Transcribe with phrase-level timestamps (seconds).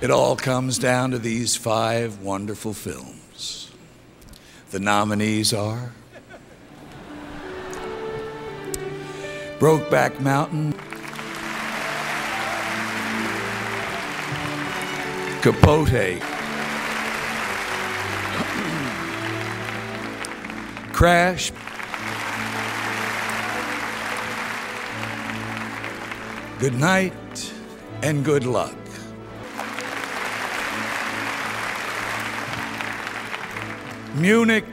[0.00, 3.70] It all comes down to these five wonderful films.
[4.70, 5.92] The nominees are
[9.58, 10.72] Brokeback Mountain,
[15.42, 16.22] Capote,
[20.94, 21.52] Crash,
[26.58, 27.52] Good night
[28.02, 28.79] and good luck.
[34.20, 34.64] Munich.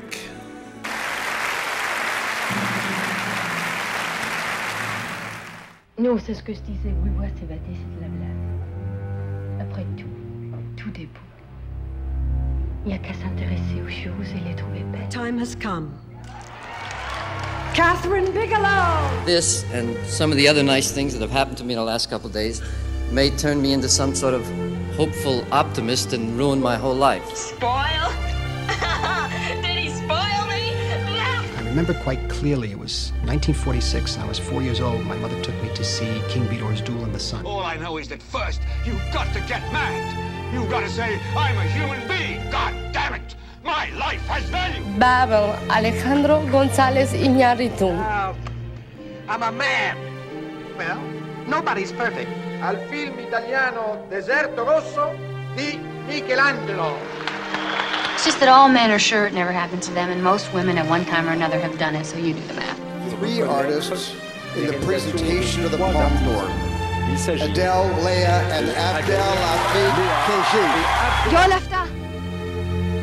[5.98, 6.94] Non, c'est ce que je disais.
[7.02, 9.62] Oui, ouais, c'est bâté, c'est de la blague.
[9.62, 10.04] Après tout,
[10.76, 11.20] tout est beau.
[12.84, 15.08] Il n'y a qu'à s'intéresser aux choses et les trouver belles.
[15.10, 15.92] Time has come.
[17.74, 19.26] Kathryn Bigelow!
[19.26, 21.86] This and some of the other nice things that have happened to me in the
[21.86, 22.62] last couple of days
[23.14, 24.46] may turn me into some sort of
[24.98, 27.26] hopeful optimist and ruin my whole life.
[27.34, 28.27] Spoil?
[31.78, 35.06] Remember quite clearly it was 1946 and I was four years old.
[35.06, 37.46] My mother took me to see King Vidor's Duel in the Sun.
[37.46, 40.02] All I know is that first, you've got to get mad.
[40.52, 42.50] You've got to say, I'm a human being.
[42.50, 43.36] God damn it.
[43.64, 44.84] My life has value.
[44.98, 47.92] Babel Alejandro González Iñárritu.
[47.94, 48.34] Uh,
[49.30, 49.98] I'm a man.
[50.80, 51.00] Well,
[51.48, 52.32] nobody's perfect.
[52.60, 55.16] Al film italiano Deserto Rosso
[55.56, 57.17] di Michelangelo
[58.28, 60.86] just that all men are sure it never happened to them, and most women at
[60.90, 62.78] one time or another have done it, so you do the math.
[63.20, 64.14] Three artists
[64.58, 66.46] in the presentation of the Palme d'Or.
[67.48, 70.66] Adele, Leah, and Abdel Latif Keshi.
[71.30, 71.88] Και όλα αυτά,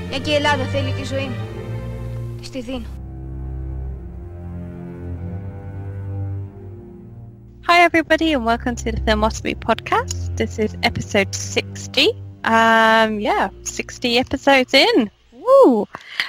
[0.09, 1.47] μια και η Ελλάδα θέλει τη ζωή μου,
[2.39, 2.87] της τη δίνω.
[7.67, 10.37] Hi everybody and welcome to the Filmotomy podcast.
[10.37, 15.11] This is episode 60 um, yeah, 60 episodes in.
[15.33, 15.89] Woo!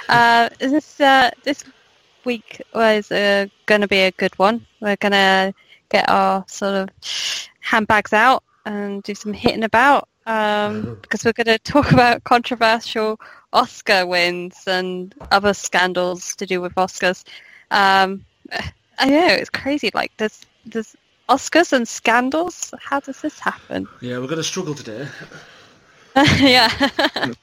[0.09, 1.63] Uh, this uh, this
[2.23, 4.65] week was uh, going to be a good one.
[4.81, 5.53] We're going to
[5.89, 6.89] get our sort of
[7.59, 13.19] handbags out and do some hitting about um, because we're going to talk about controversial
[13.53, 17.23] Oscar wins and other scandals to do with Oscars.
[17.71, 18.25] Um,
[18.97, 19.91] I know it's crazy.
[19.93, 20.95] Like there's there's
[21.27, 22.73] Oscars and scandals.
[22.79, 23.87] How does this happen?
[23.99, 25.07] Yeah, we're going to struggle today.
[26.39, 26.69] yeah.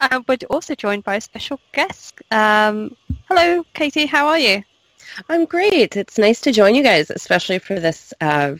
[0.00, 2.22] um, we're also joined by a special guest.
[2.30, 2.96] Um,
[3.28, 4.06] hello, Katie.
[4.06, 4.62] How are you?
[5.28, 5.94] I'm great.
[5.96, 8.54] It's nice to join you guys, especially for this uh,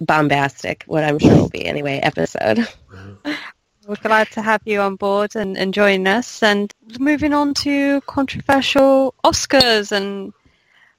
[0.00, 2.66] bombastic, what I'm sure will be anyway, episode.
[3.86, 6.42] We're glad to have you on board and, and join us.
[6.42, 10.32] And moving on to controversial Oscars and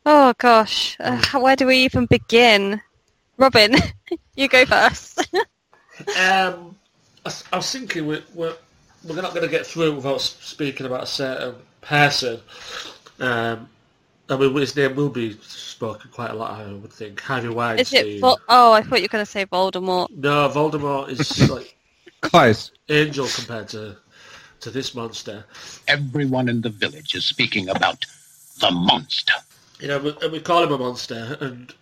[0.06, 2.80] oh gosh, uh, where do we even begin?
[3.38, 3.76] Robin,
[4.36, 5.28] you go first.
[6.20, 6.76] um,
[7.28, 8.56] I, I, was thinking we're, we're,
[9.04, 12.40] we're not going to get through without speaking about a certain person.
[13.20, 13.70] Um,
[14.30, 17.20] I mean, his name will be spoken quite a lot, I would think.
[17.22, 18.06] Harvey Weinstein.
[18.06, 20.10] Is it Vol- oh, I thought you were going to say Voldemort.
[20.12, 21.76] No, Voldemort is like
[22.22, 22.72] Close.
[22.90, 23.98] angel compared to
[24.60, 25.46] to this monster.
[25.88, 28.06] Everyone in the village is speaking about
[28.60, 29.34] the monster.
[29.80, 31.38] You know, we, and we call him a monster.
[31.40, 31.74] And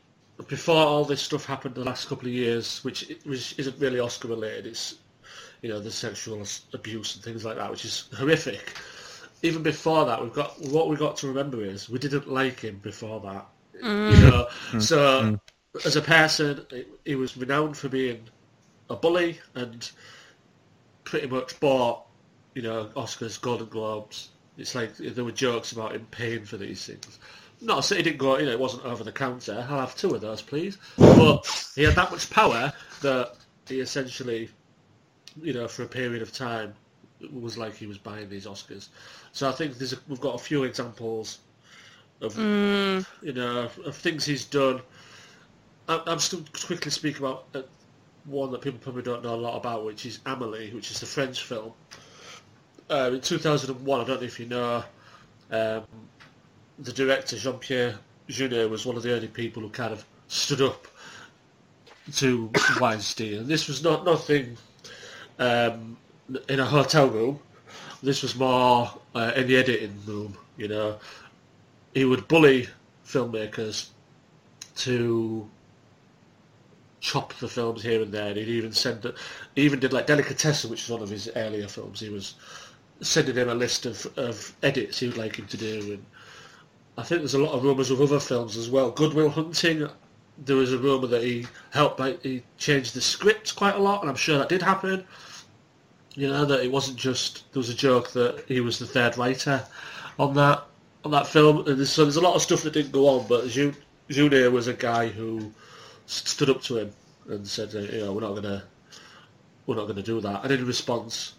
[0.48, 4.28] before all this stuff happened the last couple of years, which, which isn't really Oscar
[4.28, 4.96] related, it's
[5.66, 6.44] you know the sexual
[6.74, 8.78] abuse and things like that, which is horrific.
[9.42, 12.78] Even before that, we've got what we've got to remember is we didn't like him
[12.84, 13.48] before that.
[13.84, 14.12] Mm.
[14.12, 14.48] You know,
[14.80, 15.40] so Mm.
[15.84, 16.68] as a person,
[17.04, 18.30] he was renowned for being
[18.92, 19.90] a bully and
[21.04, 22.06] pretty much bought,
[22.54, 24.30] you know, Oscars, Golden Globes.
[24.60, 27.18] It's like there were jokes about him paying for these things.
[27.60, 29.66] Not so he didn't go, you know, it wasn't over the counter.
[29.68, 30.78] I'll have two of those, please.
[30.96, 32.72] But he had that much power
[33.02, 33.34] that
[33.68, 34.50] he essentially,
[35.42, 36.74] you know, for a period of time,
[37.20, 38.90] it was like he was buying these Oscars.
[39.32, 41.40] So I think there's a, we've got a few examples
[42.22, 43.06] of, Mm.
[43.22, 44.82] you know, of things he's done.
[45.88, 47.62] I, I'm still quickly speak about uh,
[48.26, 51.06] one that people probably don't know a lot about, which is Amelie, which is the
[51.06, 51.74] French film.
[52.90, 54.84] Uh, in 2001, I don't know if you know,
[55.52, 55.84] um,
[56.80, 57.96] the director Jean-Pierre
[58.30, 60.88] Jeunet was one of the only people who kind of stood up
[62.16, 63.40] to Weinstein.
[63.40, 64.58] And this was not nothing
[65.40, 65.98] um,
[66.50, 67.40] in a hotel room.
[68.04, 70.38] This was more uh, in the editing room.
[70.58, 71.00] You know,
[71.94, 72.68] he would bully
[73.06, 73.90] filmmakers
[74.78, 75.50] to
[77.00, 78.28] chop the films here and there.
[78.28, 79.12] And he'd even send,
[79.56, 82.00] he even did like Delicatessen, which is one of his earlier films.
[82.00, 82.36] He was
[83.02, 85.94] sending him a list of, of edits he would like him to do.
[85.94, 86.06] And
[86.98, 88.92] I think there's a lot of rumours of other films as well.
[88.92, 89.88] Good Will Hunting,
[90.38, 94.02] there was a rumour that he helped, by, he changed the script quite a lot,
[94.02, 95.06] and I'm sure that did happen.
[96.16, 99.18] You know that it wasn't just there was a joke that he was the third
[99.18, 99.66] writer
[100.18, 100.64] on that
[101.04, 103.28] on that film, and so there's a lot of stuff that didn't go on.
[103.28, 105.52] But Jeunet was a guy who
[106.06, 106.92] stood up to him
[107.28, 108.64] and said, uh, you know, we're not gonna
[109.66, 110.44] we're not gonna do that.
[110.44, 111.34] And in response,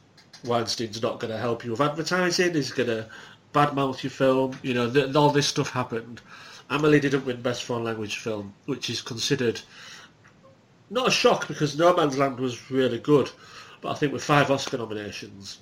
[0.44, 2.54] Weinstein's not gonna help you with advertising.
[2.54, 3.08] He's gonna
[3.54, 4.58] badmouth your film.
[4.62, 6.20] You know, th- all this stuff happened.
[6.70, 9.60] Amelie didn't win Best Foreign Language Film, which is considered
[10.90, 13.30] not a shock because No Man's Land was really good,
[13.80, 15.58] but I think with five Oscar nominations,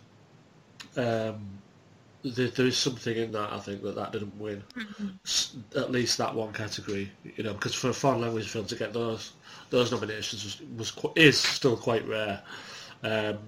[0.97, 1.59] um,
[2.23, 3.53] there, there is something in that.
[3.53, 5.79] I think that that didn't win mm-hmm.
[5.79, 7.11] at least that one category.
[7.37, 9.33] You know, because for a foreign language film to get those
[9.71, 12.43] those nominations was, was is still quite rare.
[13.03, 13.39] Um,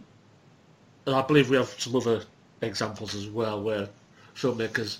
[1.07, 2.23] and I believe we have some other
[2.61, 3.89] examples as well where
[4.35, 4.99] filmmakers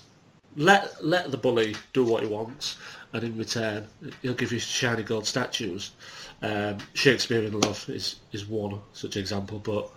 [0.57, 2.77] let let the bully do what he wants,
[3.13, 3.87] and in return
[4.21, 5.91] he'll give you shiny gold statues.
[6.41, 9.89] Um, Shakespeare in Love is is one such example, but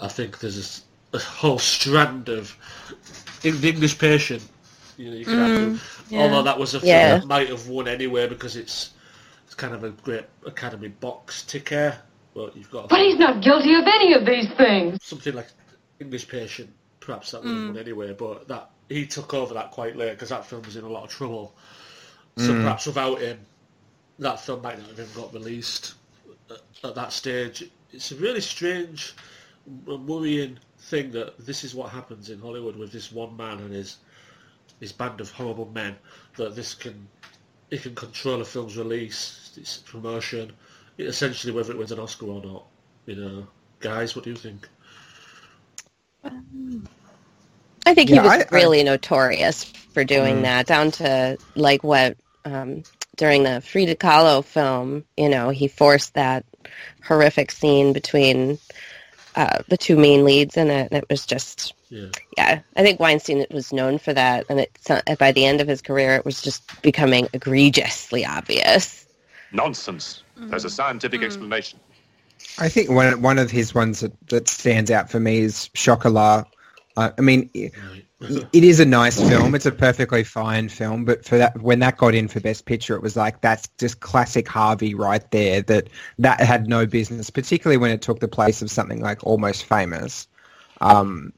[0.00, 0.82] I think there's
[1.12, 2.56] a whole strand of
[3.42, 4.42] in the English Patient.
[4.96, 5.78] You know, you could mm, argue,
[6.08, 6.22] yeah.
[6.22, 7.18] although that was a film yeah.
[7.18, 8.94] that might have won anyway because it's
[9.44, 11.98] it's kind of a great Academy box ticker.
[12.32, 12.88] But you've got.
[12.88, 14.98] But he's not guilty of any of these things.
[15.02, 15.48] Something like
[16.00, 16.70] English Patient,
[17.00, 17.68] perhaps that would have mm.
[17.68, 18.12] won anyway.
[18.12, 21.04] But that he took over that quite late because that film was in a lot
[21.04, 21.54] of trouble.
[22.36, 22.62] So mm.
[22.62, 23.38] perhaps without him,
[24.18, 25.94] that film might not have even got released
[26.50, 27.70] at, at that stage.
[27.92, 29.14] It's a really strange,
[29.86, 33.98] worrying thing that this is what happens in Hollywood with this one man and his
[34.80, 35.96] his band of horrible men.
[36.36, 37.08] That this can
[37.70, 40.52] he can control a film's release, its promotion,
[40.98, 42.66] essentially whether it wins an Oscar or not.
[43.06, 43.46] You know,
[43.80, 44.68] guys, what do you think?
[47.86, 50.42] I think yeah, he was I, really I, notorious for doing mm.
[50.42, 52.82] that, down to like what um,
[53.16, 56.44] during the Frida Kahlo film, you know, he forced that
[57.04, 58.58] horrific scene between
[59.36, 62.06] uh, the two main leads in it, and it was just, yeah.
[62.36, 62.60] yeah.
[62.76, 64.78] I think Weinstein was known for that, and it,
[65.18, 69.06] by the end of his career, it was just becoming egregiously obvious.
[69.52, 70.22] Nonsense.
[70.38, 70.50] Mm.
[70.50, 71.24] There's a scientific mm.
[71.24, 71.78] explanation.
[72.58, 76.46] I think one one of his ones that, that stands out for me is Chocolat.
[76.96, 79.54] Uh, I mean, it is a nice film.
[79.54, 82.94] It's a perfectly fine film, but for that, when that got in for Best Picture,
[82.94, 85.62] it was like that's just classic Harvey right there.
[85.62, 85.88] That
[86.18, 90.28] that had no business, particularly when it took the place of something like Almost Famous.
[90.80, 91.32] Um,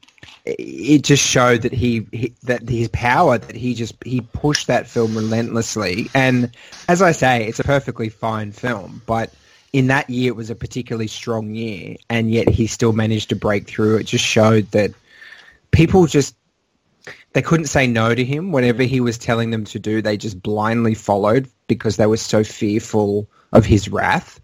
[0.45, 4.87] it just showed that he, he, that his power that he just he pushed that
[4.87, 6.09] film relentlessly.
[6.13, 6.55] And
[6.87, 9.33] as I say, it's a perfectly fine film, but
[9.73, 13.35] in that year it was a particularly strong year, and yet he still managed to
[13.35, 13.97] break through.
[13.97, 14.91] It just showed that
[15.77, 16.35] people just
[17.33, 18.51] they couldn't say no to him.
[18.51, 22.43] Whatever he was telling them to do, they just blindly followed because they were so
[22.43, 24.41] fearful of his wrath.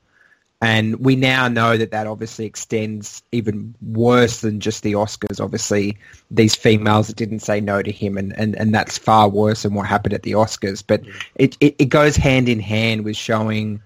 [0.62, 5.42] And we now know that that obviously extends even worse than just the Oscars.
[5.42, 5.98] Obviously,
[6.30, 9.88] these females didn't say no to him, and, and, and that's far worse than what
[9.88, 10.84] happened at the Oscars.
[10.86, 11.02] But
[11.36, 13.82] it, it, it goes hand in hand with showing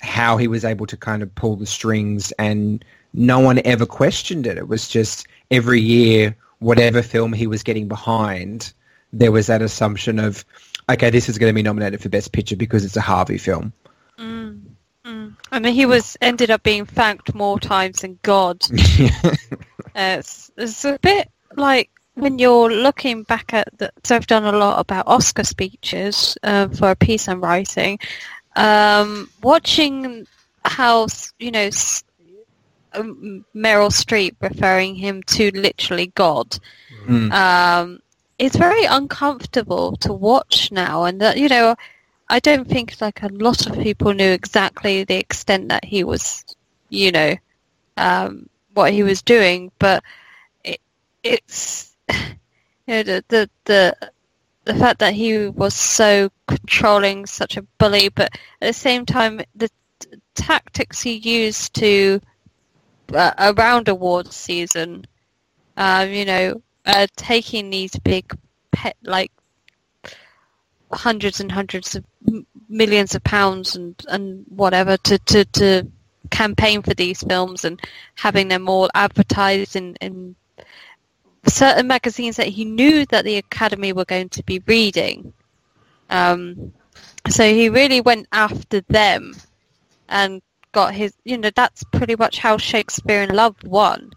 [0.00, 2.82] how he was able to kind of pull the strings, and
[3.12, 4.56] no one ever questioned it.
[4.56, 8.72] It was just every year whatever film he was getting behind,
[9.12, 10.44] there was that assumption of,
[10.88, 13.72] okay, this is going to be nominated for Best Picture because it's a Harvey film.
[14.18, 14.62] Mm,
[15.04, 15.36] mm.
[15.52, 18.62] I mean, he was ended up being thanked more times than God.
[18.72, 19.36] uh,
[19.94, 24.56] it's, it's a bit like when you're looking back at the, so I've done a
[24.56, 27.98] lot about Oscar speeches uh, for a piece I'm writing.
[28.56, 30.26] Um, watching
[30.64, 31.06] how
[31.38, 31.68] you know
[32.94, 36.58] Meryl Streep referring him to literally God.
[37.06, 37.32] Mm.
[37.32, 38.00] Um,
[38.38, 41.76] it's very uncomfortable to watch now, and that you know,
[42.28, 46.44] I don't think like a lot of people knew exactly the extent that he was,
[46.88, 47.36] you know,
[47.96, 50.02] um, what he was doing, but
[50.64, 50.80] it,
[51.22, 52.14] it's you
[52.88, 53.96] know the the the
[54.64, 59.40] the fact that he was so controlling, such a bully, but at the same time,
[59.54, 62.20] the t- tactics he used to
[63.14, 65.06] uh, around awards season,
[65.76, 68.32] um, you know, uh, taking these big
[68.72, 69.32] pet like
[70.92, 72.04] hundreds and hundreds of
[72.68, 75.86] millions of pounds and and whatever to to to
[76.30, 77.80] campaign for these films and
[78.16, 80.34] having them all advertised in in
[81.48, 85.32] certain magazines that he knew that the academy were going to be reading.
[86.10, 86.72] Um,
[87.28, 89.34] so he really went after them
[90.08, 90.42] and
[90.76, 94.10] got his, you know, that's pretty much how Shakespeare in Love won.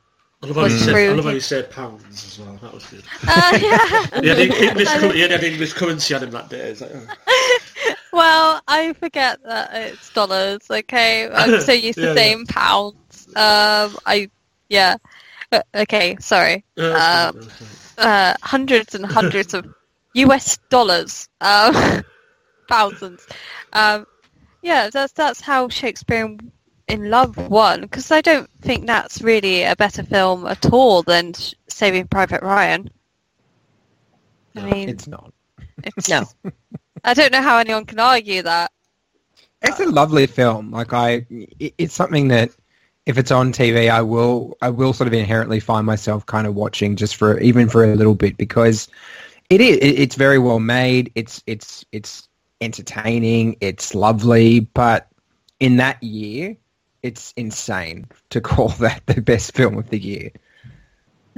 [0.44, 2.60] I love, how you said, I love how you said pounds as well.
[2.62, 3.04] That was good.
[3.26, 4.22] Uh, yeah.
[4.22, 6.76] he, had English, he had English currency on him that day.
[6.76, 7.94] Like, oh.
[8.14, 10.60] well, I forget that it's dollars.
[10.70, 13.28] Okay, I'm so used to Yeah, saying pounds.
[13.30, 14.30] Um, I
[14.68, 14.98] yeah.
[15.54, 16.66] Uh, Okay, sorry.
[16.78, 17.50] Um,
[17.98, 19.66] uh, hundreds and hundreds of
[20.14, 21.30] US dollars.
[21.40, 22.04] Um,
[22.68, 23.26] thousands.
[23.72, 24.06] Um,
[24.62, 26.36] yeah, that's that's how Shakespeare
[26.88, 27.82] in Love won.
[27.82, 31.34] Because I don't think that's really a better film at all than
[31.70, 32.90] Saving Private Ryan.
[34.56, 35.34] I mean, It's not.
[35.84, 36.26] it's, No.
[37.04, 38.72] I don't know how anyone can argue that.
[39.62, 40.72] It's a lovely film.
[40.72, 42.52] Like I, it- it's something that
[43.06, 46.56] if it's on TV, I will, I will sort of inherently find myself kind of
[46.56, 48.88] watching just for even for a little bit because
[49.50, 51.12] it is, it's very well made.
[51.16, 52.29] It's, it's, it's
[52.62, 53.58] entertaining.
[53.62, 55.08] It's lovely, but
[55.60, 56.58] in that year,
[57.04, 60.32] it's insane to call that the best film of the year.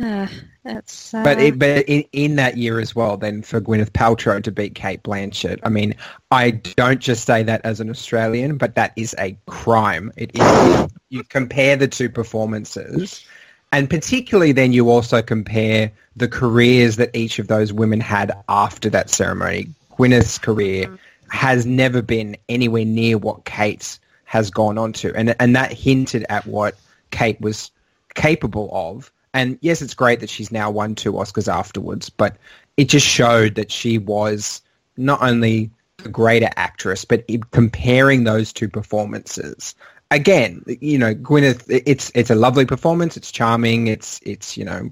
[0.02, 0.28] Uh,
[0.64, 4.42] that's uh, But it, but in, in that year as well, then for Gwyneth Paltrow
[4.44, 5.96] to beat Cate Blanchett, I mean,
[6.32, 10.12] I don't just say that as an Australian, but that is a crime.
[10.16, 10.92] It is.
[11.10, 13.26] you compare the two performances,
[13.72, 18.90] and particularly then you also compare the careers that each of those women had after
[18.90, 19.68] that ceremony.
[19.98, 20.98] Gwyneth's career
[21.32, 26.26] has never been anywhere near what Cate's has gone on to, and and that hinted
[26.30, 26.76] at what
[27.12, 27.72] Cate was
[28.14, 29.12] capable of.
[29.34, 32.36] And yes, it's great that she's now won two Oscars afterwards, but
[32.76, 34.62] it just showed that she was
[34.98, 35.72] not only
[36.04, 39.74] the greater actress, but in comparing those two performances.
[40.12, 43.16] Again, you know, Gwyneth, it's it's a lovely performance.
[43.16, 43.88] It's charming.
[43.88, 44.92] It's it's you know,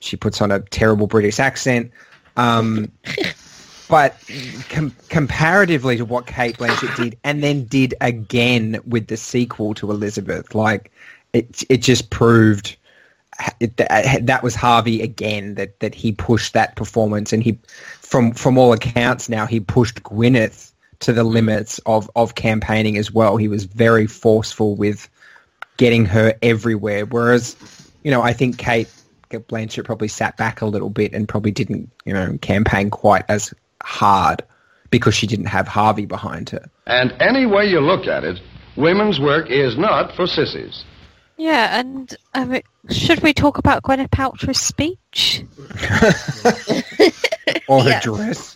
[0.00, 1.92] she puts on a terrible British accent.
[2.36, 2.90] Um,
[3.88, 4.16] but
[4.68, 9.90] com- comparatively to what Cate Blanchett did, and then did again with the sequel to
[9.90, 10.90] Elizabeth, like
[11.32, 12.76] it it just proved
[13.60, 17.58] it, that, that was Harvey again that that he pushed that performance, and he
[18.00, 23.12] from from all accounts now he pushed Gwyneth to the limits of of campaigning as
[23.12, 23.36] well.
[23.36, 25.08] He was very forceful with
[25.76, 27.56] getting her everywhere, whereas
[28.02, 28.88] you know I think Cate
[29.30, 33.52] Blanchett probably sat back a little bit and probably didn't you know campaign quite as
[33.86, 34.42] hard
[34.90, 36.68] because she didn't have Harvey behind her.
[36.86, 38.40] And any way you look at it,
[38.76, 40.84] women's work is not for sissies.
[41.36, 45.44] yeah, and um, should we talk about Gwyneth Paltrow's speech?
[47.68, 48.04] or her Yes.
[48.04, 48.54] dress.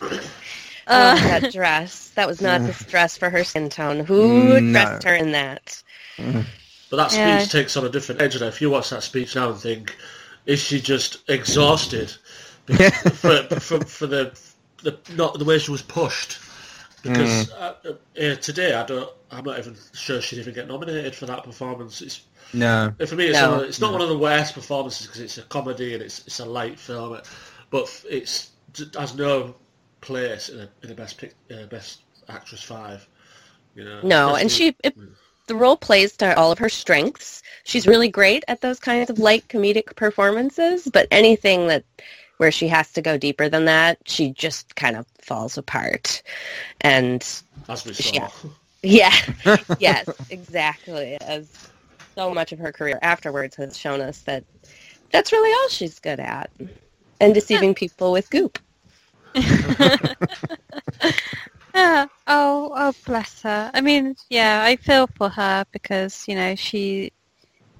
[0.87, 2.11] Oh, that dress.
[2.15, 4.05] That was not the dress for her skin tone.
[4.05, 4.73] Who No.
[4.73, 5.81] dressed her in that?
[6.17, 7.45] But that speech Yeah.
[7.45, 8.35] takes on a different edge.
[8.35, 9.95] And if you watch that speech now and think,
[10.45, 12.11] is she just exhausted
[12.67, 14.31] for, for, for the,
[14.83, 16.39] the not the way she was pushed?
[17.03, 17.51] Because Mm.
[17.59, 19.09] uh, uh, today, I don't.
[19.31, 22.01] I'm not even sure she'd even get nominated for that performance.
[22.01, 22.21] It's
[22.53, 22.93] No.
[23.05, 23.51] for me, it's, No.
[23.51, 23.93] one of, it's not No.
[23.93, 27.19] one of the worst performances because it's a comedy and it's it's a light film,
[27.71, 29.55] but it's it has no
[30.01, 33.07] place in a in a best pic, uh, best actress five.
[33.75, 34.95] You know, No, and she it,
[35.47, 37.41] the role plays to all of her strengths.
[37.63, 41.83] She's really great at those kinds of light comedic performances, but anything that
[42.41, 46.23] where she has to go deeper than that, she just kind of falls apart.
[46.81, 47.21] And
[47.69, 48.31] as we saw.
[48.81, 49.13] yeah,
[49.77, 51.19] yes, exactly.
[51.21, 51.69] As
[52.15, 54.43] so much of her career afterwards has shown us that
[55.11, 56.49] that's really all she's good at,
[57.19, 58.57] and deceiving people with goop.
[61.73, 62.07] Yeah.
[62.27, 63.71] Oh, oh, bless her.
[63.73, 67.13] I mean, yeah, I feel for her because you know she,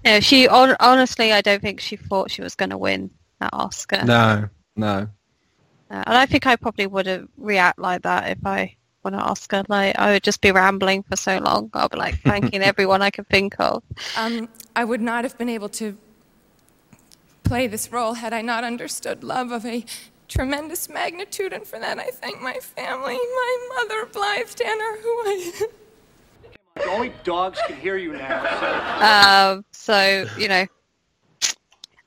[0.06, 3.10] you know, she honestly, I don't think she thought she was going to win
[3.42, 4.06] that Oscar.
[4.06, 5.10] No, no.
[5.90, 9.20] Uh, and I think I probably would have react like that if I won an
[9.20, 9.64] Oscar.
[9.68, 11.70] Like I would just be rambling for so long.
[11.74, 13.84] I'll be like thanking everyone I can think of.
[14.18, 15.98] Um, I would not have been able to
[17.44, 19.84] play this role had I not understood love of a
[20.30, 25.68] tremendous magnitude, and for that I thank my family, my mother, Blythe Danner, who I.
[26.88, 29.52] Only dogs can hear you now.
[29.52, 30.66] Um, so you know,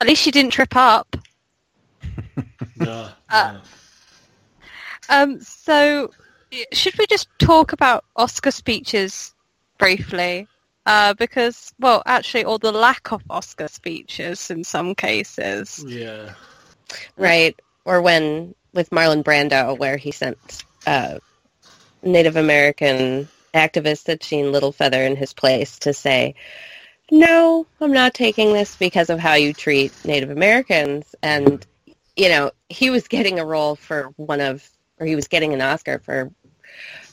[0.04, 1.16] at least she didn't trip up.
[2.76, 3.60] No, Uh,
[5.08, 6.10] Um, so
[6.72, 9.32] should we just talk about Oscar speeches
[9.78, 10.46] briefly?
[10.84, 15.82] Uh, because, well, actually, or the lack of Oscar speeches in some cases.
[15.86, 16.34] Yeah.
[17.16, 17.58] Right.
[17.86, 21.18] Or when with Marlon Brando, where he sent uh,
[22.02, 26.34] Native American activist Sacheen Littlefeather in his place to say,
[27.10, 31.14] no, I'm not taking this because of how you treat Native Americans.
[31.22, 31.64] And,
[32.16, 34.68] you know, he was getting a role for one of,
[34.98, 36.30] or he was getting an Oscar for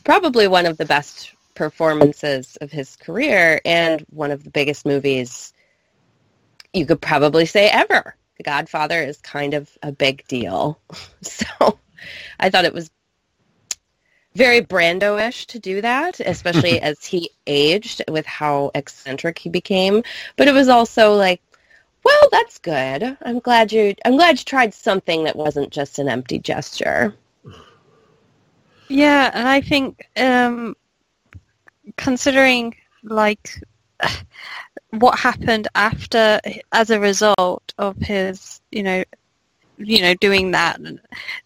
[0.04, 5.54] probably one of the best performances of his career and one of the biggest movies
[6.74, 8.16] you could probably say ever.
[8.38, 10.80] The Godfather is kind of a big deal.
[11.22, 11.78] So
[12.40, 12.90] I thought it was
[14.36, 20.04] very Brando-ish to do that, especially as he aged with how eccentric he became.
[20.38, 21.42] But it was also like,
[22.04, 23.18] well, that's good.
[23.22, 23.94] I'm glad you.
[24.06, 27.14] I'm glad you tried something that wasn't just an empty gesture.
[28.88, 30.76] Yeah, and I think um,
[31.98, 33.62] considering like
[34.90, 39.04] what happened after as a result of his, you know,
[39.84, 40.80] you know, doing that,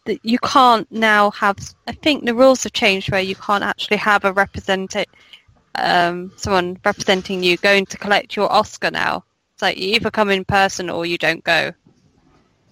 [0.06, 1.58] that you can't now have.
[1.88, 5.08] I think the rules have changed where you can't actually have a represented
[5.76, 9.24] um, someone representing you going to collect your Oscar now.
[9.54, 11.74] It's like you either come in person or you don't go.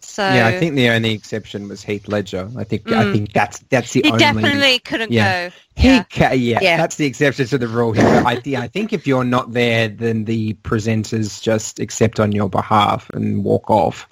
[0.02, 2.50] So yeah, I think the only exception was Heath Ledger.
[2.58, 3.14] I think I Mm.
[3.14, 4.20] think that's that's the he only.
[4.20, 5.50] definitely couldn't yeah.
[5.50, 5.56] go.
[5.76, 6.04] He Yeah.
[6.04, 6.78] ca- yeah, Yeah.
[6.78, 8.06] that's the exception to the rule here.
[8.06, 12.50] I, yeah, I think if you're not there, then the presenters just accept on your
[12.50, 14.08] behalf and walk off.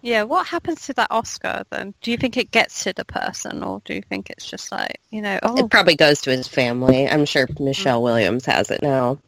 [0.00, 1.92] Yeah, what happens to that Oscar then?
[2.02, 5.00] Do you think it gets to the person, or do you think it's just like
[5.10, 5.38] you know?
[5.42, 7.08] Oh, It probably goes to his family.
[7.08, 9.18] I'm sure Michelle Williams has it now.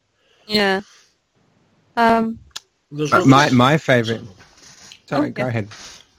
[0.47, 0.83] yeah.
[1.97, 2.39] Um,
[3.13, 4.23] Uh, my my favorite.
[5.07, 5.43] Sorry, Okay.
[5.43, 5.69] go ahead.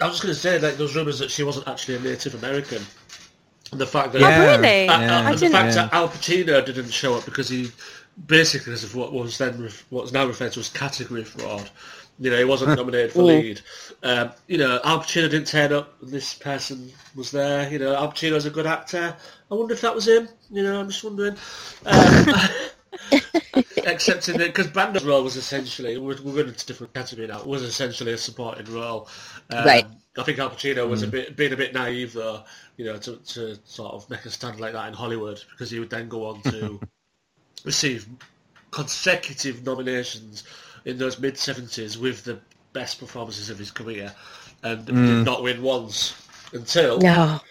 [0.01, 2.35] I was just going to say that there's rumours that she wasn't actually a Native
[2.35, 2.83] American.
[3.71, 4.89] And the fact that Yeah, Oh, really?
[4.89, 5.19] Uh, uh, yeah.
[5.19, 5.83] and I the didn't- fact Yeah.
[5.83, 7.71] that Al Pacino didn't show up because he
[8.27, 11.69] basically because of what was then ref- what's now referred to as category fraud.
[12.21, 13.27] You know, he wasn't nominated for Mm.
[13.27, 13.61] lead.
[14.03, 16.01] Um, you know, Al Pacino didn't turn up.
[16.01, 17.69] and This person was there.
[17.69, 19.15] You know, Al Pacino's a good actor.
[19.49, 20.29] I wonder if that was him.
[20.51, 21.35] You know, I'm just wondering.
[21.85, 22.27] Um,
[23.83, 27.39] in because Brando's role was essentially we're, we're going into a different category now.
[27.39, 29.07] It was essentially a supporting role.
[29.49, 29.85] Um, Right.
[30.17, 31.11] I think Al Pacino was a Mm.
[31.11, 32.43] bit being a bit naive though,
[32.77, 35.79] you know, to, to sort of make a stand like that in Hollywood because he
[35.79, 36.79] would then go on to
[37.65, 38.07] receive
[38.71, 40.43] consecutive nominations
[40.85, 42.39] in those mid seventies with the
[42.73, 44.13] best performances of his career,
[44.63, 45.07] and Mm.
[45.07, 46.13] did not win once
[46.53, 47.41] until No.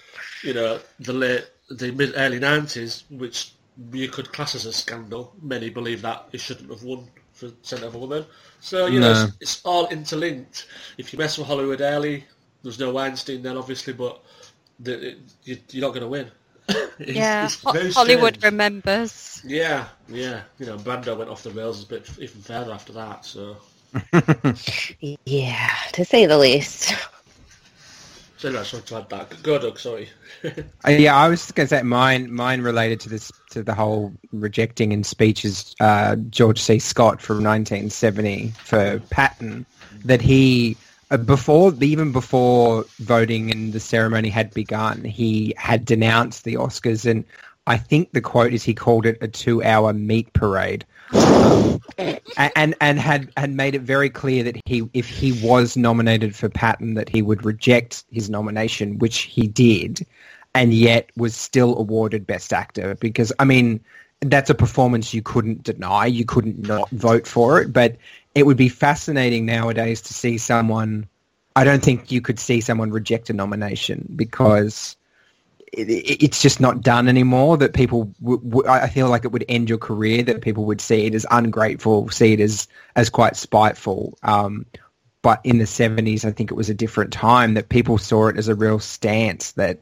[0.43, 3.53] you know the late the mid early nineties, which
[3.93, 5.33] you could class as a scandal.
[5.41, 8.27] Many believe that he shouldn't have won for Scent of a Woman.
[8.61, 10.67] So you know it's, it's all interlinked.
[10.99, 12.25] If you mess with Hollywood early,
[12.63, 14.23] there's no Weinstein then, obviously, but
[14.81, 16.31] the, it, you, you're not going to win.
[16.99, 18.45] It's- yeah, it's Ho- Hollywood strange.
[18.53, 19.41] remembers.
[19.45, 20.43] Yeah, yeah.
[20.59, 23.25] You know, Brando went off the rails a bit even further after that.
[23.25, 23.57] So,
[25.27, 26.95] Yeah, to say the least.
[28.37, 29.43] so anyway, I just wanted to add that.
[29.43, 29.79] Go, Doug.
[29.79, 30.09] Sorry.
[30.87, 32.33] Uh, yeah, I was going to say mine.
[32.33, 35.75] Mine related to this to the whole rejecting in speeches.
[35.81, 36.79] Uh, George C.
[36.79, 39.67] Scott from 1970 for Patton
[40.07, 40.79] that he
[41.17, 47.25] before even before voting and the ceremony had begun, he had denounced the Oscars, and
[47.67, 50.85] I think the quote is he called it a two-hour meat parade.
[51.13, 51.81] Um,
[52.37, 56.49] and and had had made it very clear that he if he was nominated for
[56.49, 60.07] Patton that he would reject his nomination, which he did,
[60.55, 63.81] and yet was still awarded Best Actor because I mean
[64.21, 67.97] that's a performance you couldn't deny, you couldn't not vote for it, but
[68.35, 71.09] it would be fascinating nowadays to see someone.
[71.57, 74.97] I don't think you could see someone reject a nomination because
[75.73, 77.57] it, it- it's just not done anymore.
[77.59, 80.23] That people, w- w- I feel like it would end your career.
[80.23, 84.17] That people would see it as ungrateful, see it as as quite spiteful.
[84.23, 84.67] Um,
[85.23, 88.39] but in the seventies, I think it was a different time that people saw it
[88.39, 89.81] as a real stance that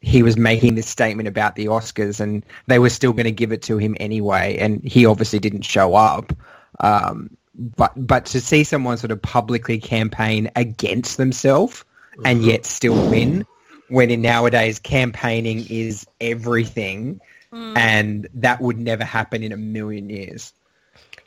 [0.00, 3.52] he was making this statement about the Oscars, and they were still going to give
[3.52, 4.56] it to him anyway.
[4.58, 6.32] And he obviously didn't show up.
[6.80, 11.84] Um, but but to see someone sort of publicly campaign against themselves
[12.24, 12.50] and mm-hmm.
[12.50, 13.46] yet still win
[13.88, 17.20] when in nowadays campaigning is everything
[17.52, 17.76] mm.
[17.76, 20.52] and that would never happen in a million years.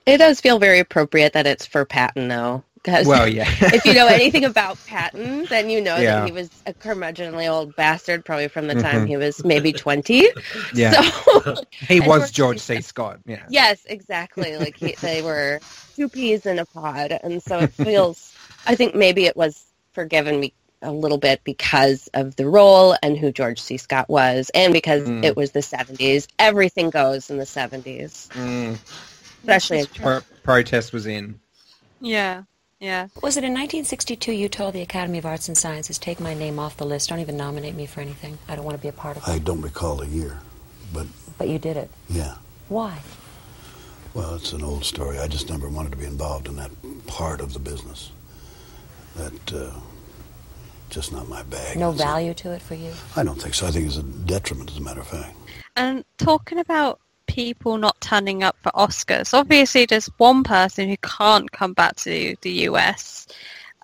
[0.05, 2.63] It does feel very appropriate that it's for Patton, though.
[2.83, 3.45] Because Well, yeah.
[3.61, 6.19] if you know anything about Patton, then you know Yeah.
[6.19, 9.07] that he was a curmudgeonly old bastard, probably from the time Mhm.
[9.07, 10.27] he was maybe twenty.
[10.73, 14.57] yeah So he was George george c scott yeah Yes, exactly.
[14.57, 15.61] Like he, they were
[15.95, 18.33] two peas in a pod, and so it feels.
[18.67, 23.17] I think maybe it was forgiven me a little bit because of the role and
[23.17, 23.77] who George C.
[23.77, 25.23] Scott was, and because Mm.
[25.23, 26.27] it was the '70s.
[26.37, 28.77] Everything goes in the '70s, Mm.
[29.41, 31.39] especially in Pro- protest was in
[32.01, 32.43] Yeah,
[32.83, 33.07] yeah.
[33.21, 36.59] Was it in 1962 you told the Academy of Arts and Sciences, take my name
[36.59, 38.37] off the list, don't even nominate me for anything.
[38.47, 39.29] I don't want to be a part of it.
[39.29, 40.39] I don't recall the year,
[40.93, 41.89] but But you did it.
[42.09, 42.35] yeah.
[42.67, 42.99] Why?
[44.13, 45.17] Well, it's an old story.
[45.17, 46.71] I just never wanted to be involved in that
[47.07, 48.11] part of the business.
[49.15, 49.71] That uh,
[50.89, 51.77] just not my bag.
[51.77, 52.91] No value to it for you?
[53.15, 53.65] I don't think so.
[53.65, 55.35] I think it's a detriment, as a matter of fact.
[55.75, 61.51] And talking about people not turning up for Oscars, obviously there's one person who can't
[61.51, 63.27] come back to the US,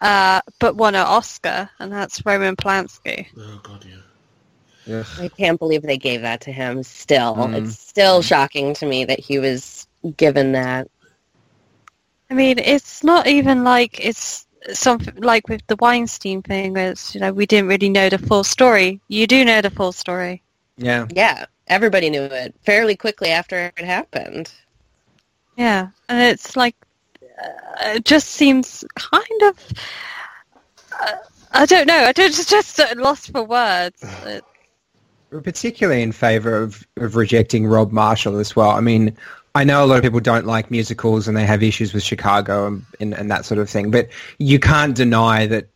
[0.02, 3.28] uh, but won an Oscar, and that's Roman Polanski.
[3.38, 4.99] Oh God, yeah.
[4.99, 5.06] Ugh.
[5.19, 6.84] I can't believe they gave that to him.
[6.84, 7.56] Still, Mm.
[7.58, 10.88] it's still shocking to me that he was given that.
[12.32, 16.73] I mean, it's not even like it's something like with the Weinstein thing.
[16.73, 18.99] Where it's, you know, we didn't really know the full story.
[19.08, 20.43] You do know the full story.
[20.80, 21.08] Yeah.
[21.12, 24.52] Yeah, everybody knew it fairly quickly after it happened.
[25.58, 26.76] Yeah, and it's like
[27.24, 29.74] uh, it just seems kind of.
[31.00, 31.13] Uh,
[31.52, 31.98] I don't know.
[31.98, 34.04] I don't just uh, lost for words.
[34.26, 34.44] It,
[35.32, 38.72] We're particularly in favour of, of rejecting Rob Marshall as well.
[38.72, 39.15] I mean,
[39.54, 42.65] I know a lot of people don't like musicals and they have issues with Chicago
[42.65, 44.08] and, and, and that sort of thing, but
[44.39, 45.68] you can't deny that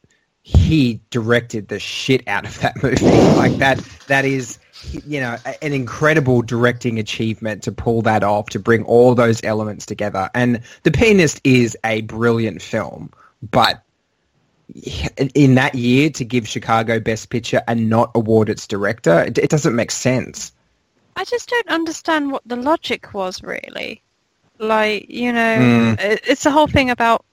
[0.42, 3.06] he directed the shit out of that movie.
[3.06, 4.58] like that, that is,
[4.92, 9.86] you know, an incredible directing achievement to pull that off, to bring all those elements
[9.86, 10.30] together.
[10.34, 13.12] And The Pianist is a brilliant film,
[13.52, 13.82] but
[15.36, 19.50] in that year to give Chicago Best Picture and not award its director, it, it
[19.50, 20.52] doesn't make sense.
[21.16, 24.02] I just don't understand what the logic was really.
[24.60, 26.20] Like, you know, Mm.
[26.26, 27.26] it's the whole thing about.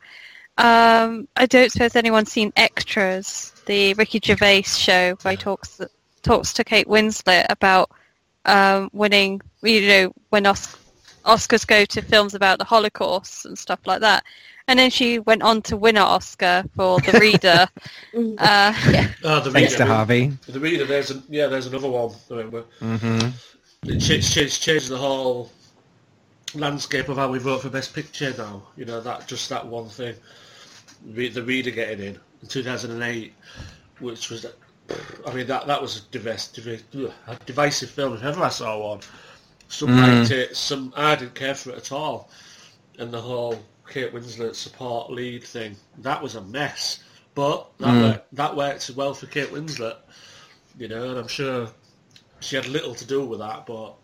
[0.58, 5.80] Um, I don't suppose anyone's seen Extras, the Ricky Gervais show, where he talks
[6.22, 7.90] talks to Kate Winslet about
[8.44, 9.40] um, winning.
[9.62, 10.76] You know, when Os-
[11.24, 14.24] Oscars go to films about the Holocaust and stuff like that.
[14.68, 17.66] And then she went on to win an Oscar for The Reader.
[18.38, 18.72] uh,
[19.24, 19.84] Oh, the Thanks reader.
[19.84, 20.32] to Harvey.
[20.46, 20.84] The reader.
[20.84, 21.48] There's a, yeah.
[21.48, 22.14] There's another one.
[22.30, 22.64] I remember.
[22.80, 23.90] Mm-hmm.
[23.90, 25.50] It changed, changed, changed the whole
[26.54, 28.62] landscape of how we vote for Best Picture now.
[28.76, 30.14] You know that just that one thing.
[31.04, 33.32] The reader getting in in 2008,
[34.00, 34.46] which was,
[35.26, 36.84] I mean that that was a, divis-
[37.26, 39.00] a divisive film if ever I saw one.
[39.68, 40.18] Some Mm.
[40.20, 42.30] liked it, some I didn't care for it at all,
[42.98, 47.00] and the whole Kate Winslet support lead thing that was a mess.
[47.34, 48.02] But that Mm.
[48.02, 49.96] worked, that worked well for Kate Winslet,
[50.78, 51.68] you know, and I'm sure
[52.40, 53.94] she had little to do with that, but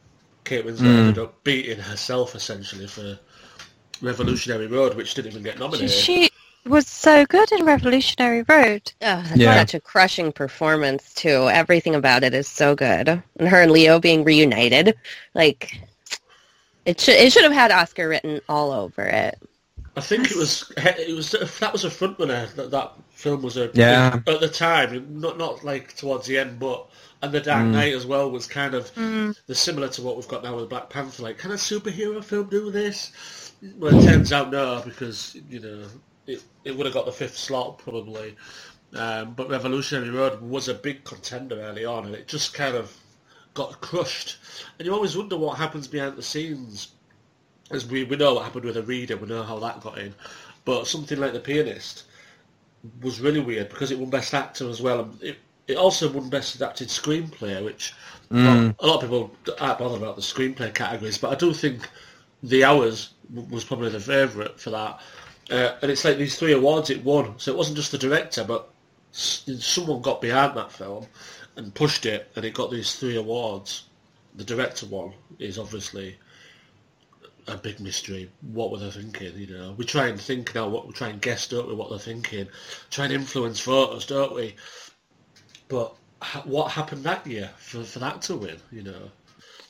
[0.44, 0.98] Kate Winslet Mm.
[0.98, 3.18] ended up beating herself essentially for
[4.00, 5.90] Revolutionary Road, which didn't even get nominated.
[5.90, 6.30] she
[6.68, 8.92] was so good in Revolutionary Road.
[9.02, 9.54] Oh, that's Yeah.
[9.54, 11.48] such a crushing performance too.
[11.48, 14.94] Everything about it is so good, and her and Leo being reunited,
[15.34, 15.80] like
[16.84, 19.38] it should it should have had Oscar written all over it.
[19.96, 23.56] I think it was it was that was a front runner that that film was
[23.56, 24.20] a Yeah.
[24.26, 26.86] at the time not not like towards the end but
[27.22, 27.70] and the Dark Mm.
[27.72, 29.34] Knight as well was kind of Mm.
[29.46, 32.48] the similar to what we've got now with Black Panther like can a superhero film
[32.50, 33.10] do this
[33.78, 35.84] well it turns out no because you know
[36.26, 38.36] it, it would have got the fifth slot probably
[38.94, 42.96] um, but Revolutionary Road was a big contender early on and it just kind of
[43.54, 44.38] got crushed
[44.78, 46.88] and you always wonder what happens behind the scenes
[47.70, 50.14] as we, we know what happened with a reader, we know how that got in.
[50.64, 52.04] But something like The Pianist
[53.02, 55.10] was really weird because it won Best Actor as well.
[55.20, 55.36] It,
[55.66, 57.92] it also won Best Adapted Screenplay, which
[58.30, 58.74] Mm.
[58.80, 61.88] a lot of people aren't bothered about the screenplay categories, but I do think
[62.42, 65.00] The Hours was probably the favourite for that.
[65.50, 68.42] Uh, and it's like these three awards it won, so it wasn't just the director,
[68.42, 68.68] but
[69.12, 71.06] someone got behind that film
[71.56, 73.84] and pushed it, and it got these three awards.
[74.34, 76.16] The director one is obviously
[77.48, 78.28] a big mystery.
[78.52, 79.32] What were they thinking?
[79.38, 80.68] You know, we try and think now.
[80.68, 81.74] What we try and guess, don't we?
[81.74, 82.48] What they're thinking.
[82.90, 84.56] Try and influence voters, don't we?
[85.68, 88.56] But ha- what happened that year for, for that to win?
[88.72, 89.10] You know,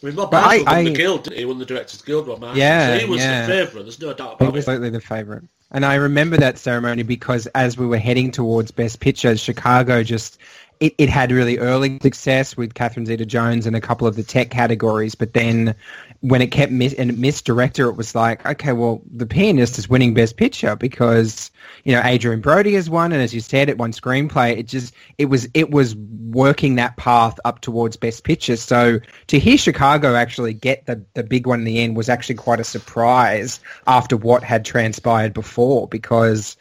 [0.03, 1.25] I mean, Rob Marshall I- won the Guild.
[1.25, 2.27] didn't He He won the Directors Guild.
[2.27, 2.59] Rob Marshall.
[2.59, 3.43] Yeah, so he was yeah.
[3.47, 3.83] the favourite.
[3.85, 4.71] There's no doubt about He about was it.
[4.71, 5.43] absolutely the favourite.
[5.73, 10.39] And I remember that ceremony because as we were heading towards Best Picture, Chicago just
[10.81, 14.51] it, it had really early success with Catherine Zeta-Jones and a couple of the tech
[14.51, 15.75] categories, but then
[16.21, 19.79] when it kept miss and it missed director, it was like, okay, well, The Pianist
[19.79, 21.51] is winning Best Picture because
[21.85, 24.59] you know Adrien Brody has won, and as you said, it won screenplay.
[24.59, 28.57] It just it was it was working that path up towards Best Picture.
[28.57, 32.37] So to hear Chicago actually get the the big one in the end was actually
[32.37, 36.57] quite a surprise after what had transpired before because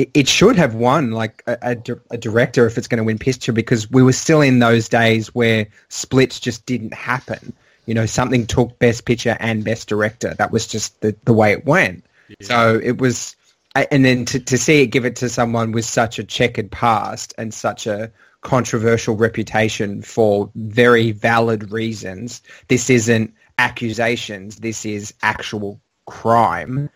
[0.00, 3.04] it, it should have won like a, a, di- a director if it's going to
[3.04, 7.52] win picture because we were still in those days where splits just didn't happen.
[7.84, 10.34] You know, something took best picture and best director.
[10.34, 12.04] That was just the, the way it went.
[12.40, 13.36] So it was,
[13.74, 17.34] and then to, to see it give it to someone with such a checkered past
[17.36, 18.10] and such a
[18.40, 22.40] controversial reputation for very valid reasons.
[22.68, 24.56] This isn't accusations.
[24.56, 26.88] This is actual crime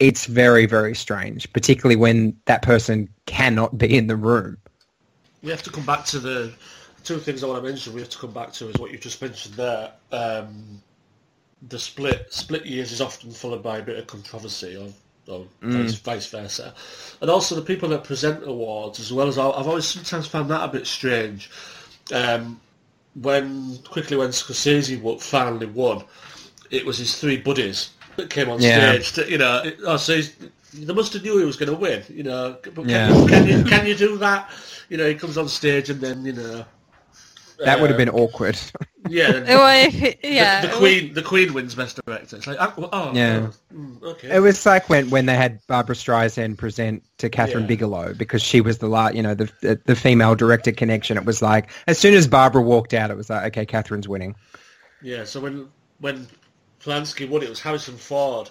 [0.00, 4.56] it's very, very strange, particularly when that person cannot be in the room.
[5.42, 6.52] We have to come back to the
[7.04, 7.92] two things I want to mention.
[7.92, 9.92] We have to come back to is what you've just mentioned there.
[10.10, 10.82] Um,
[11.68, 14.88] the split split years is often followed by a bit of controversy, or,
[15.32, 15.84] or Mm.
[15.84, 16.74] vice, vice versa,
[17.20, 20.64] and also the people that present awards as well as I've always sometimes found that
[20.64, 21.50] a bit strange.
[22.12, 22.60] Um,
[23.14, 26.04] when quickly when Scorsese finally won,
[26.70, 28.92] it was his three buddies that came on Yeah.
[28.92, 29.12] stage.
[29.12, 30.34] To, you know, it, oh, so he's,
[30.74, 32.02] they must have knew he was going to win.
[32.08, 33.14] You know, but can, Yeah.
[33.16, 34.50] you, can you can you do that?
[34.88, 36.64] You know, he comes on stage and then you know.
[37.64, 38.58] That would have been awkward.
[39.10, 42.36] Yeah, then Well, if yeah, The, the it Queen, the Queen wins Best Director.
[42.36, 43.48] It's like, oh, oh, Yeah.
[43.50, 44.34] oh, mm, okay.
[44.34, 47.66] It was like when, when they had Barbra Streisand present to Kathryn Yeah.
[47.66, 51.18] Bigelow because she was the la you know, the, the the female director connection.
[51.18, 54.34] It was like as soon as Barbra walked out, it was like, okay, Kathryn's winning.
[55.02, 56.26] Yeah, so when when
[56.82, 58.50] Polanski won, it was Harrison Ford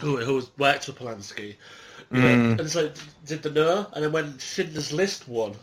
[0.00, 1.56] who who was worked for Polanski.
[2.10, 2.60] Know, Mm.
[2.60, 2.90] and so
[3.24, 3.86] did the know?
[3.92, 5.54] And then when Schindler's List won,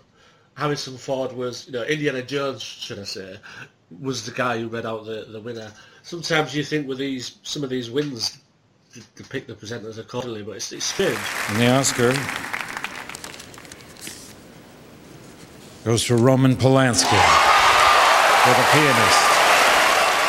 [0.56, 3.38] Harrison Ford was, you know, Indiana Jones, should I say,
[4.02, 5.72] was the guy who read out the, the winner.
[6.02, 8.40] Sometimes you think with these some of these wins,
[8.94, 11.18] to, to pick the presenters accordingly, but it's, it's strange.
[11.50, 12.14] And the Oscar
[15.86, 17.04] goes to Roman Polanski
[18.44, 19.33] for the pianist.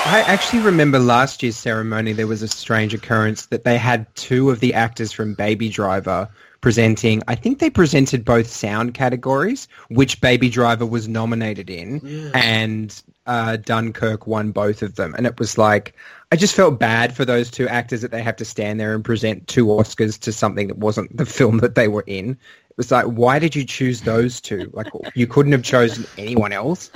[0.06, 2.12] I actually remember last year's ceremony.
[2.12, 6.28] There was a strange occurrence that they had two of the actors from Baby Driver
[6.60, 7.22] presenting.
[7.26, 12.30] I think they presented both sound categories, which Baby Driver was nominated in, Yeah.
[12.34, 15.14] and uh, Dunkirk won both of them.
[15.16, 15.94] And it was like
[16.30, 19.04] I just felt bad for those two actors that they have to stand there and
[19.04, 22.30] present two Oscars to something that wasn't the film that they were in.
[22.30, 24.70] It was like, why did you choose those two?
[24.74, 26.90] Like, you couldn't have chosen anyone else.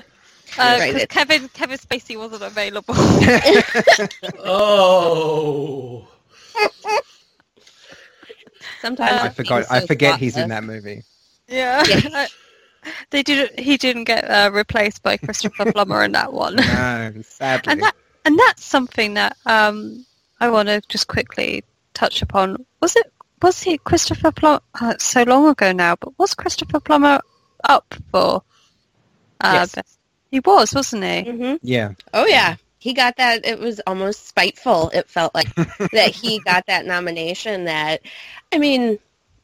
[0.56, 2.94] Uh, Right, 'cause Kevin Kevin Spacey wasn't available.
[4.44, 6.08] oh.
[8.80, 9.64] Sometimes I forgot.
[9.70, 11.02] I forget he's in that movie.
[11.48, 11.82] yeah.
[13.10, 13.58] they did.
[13.58, 16.56] He didn't get uh, replaced by Christopher Plummer in that one.
[16.56, 17.72] No, sadly.
[17.72, 20.04] and that and that's something that um,
[20.40, 22.64] I want to just quickly touch upon.
[22.80, 24.60] Was it was he Christopher Plummer?
[24.80, 27.20] Uh, so long ago now, but was Christopher Plummer
[27.64, 28.42] up for?
[29.40, 29.74] Uh, Yes.
[29.74, 29.97] best?
[30.30, 31.22] He was, wasn't he?
[31.30, 31.92] hmm Yeah.
[32.12, 33.46] Oh yeah, he got that.
[33.46, 34.90] It was almost spiteful.
[34.90, 35.54] It felt like
[35.92, 37.64] that he got that nomination.
[37.64, 38.02] That,
[38.52, 38.98] I mean,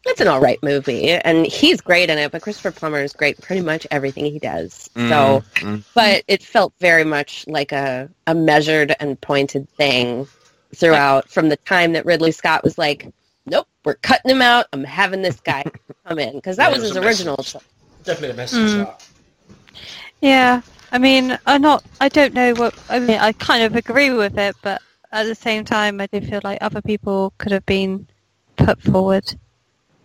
[0.07, 2.31] it's an all right movie, and he's great in it.
[2.33, 4.91] But Christopher Plummer is great in pretty much everything he does.
[4.95, 5.83] So, Mm.
[5.95, 10.29] but it felt very much like a a measured and pointed thing
[10.75, 11.31] throughout.
[11.31, 13.07] From the time that Ridley Scott was like,
[13.47, 14.67] "Nope, we're cutting him out.
[14.75, 15.65] I'm having this guy
[16.07, 17.37] come in," because that Yeah, was was his original.
[17.39, 17.63] message.
[18.05, 18.71] Definitely a message.
[18.71, 18.95] Mm.
[20.25, 20.63] That.
[20.63, 21.85] Yeah, I mean, I'm not.
[22.01, 22.75] I don't know what.
[22.89, 24.83] I mean, I kind of agree with it, but
[25.13, 28.07] at the same time, I do feel like other people could have been
[28.57, 29.35] put forward.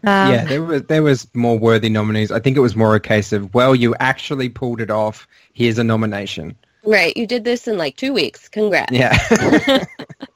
[0.04, 2.32] Um, yeah, there was there was more worthy nominees.
[2.32, 5.28] I think it was more a case of, well, you actually pulled it off.
[5.54, 6.56] Here's a nomination.
[6.86, 8.48] Right, you did this in like two weeks.
[8.48, 8.94] Congrats.
[8.94, 9.18] Yeah.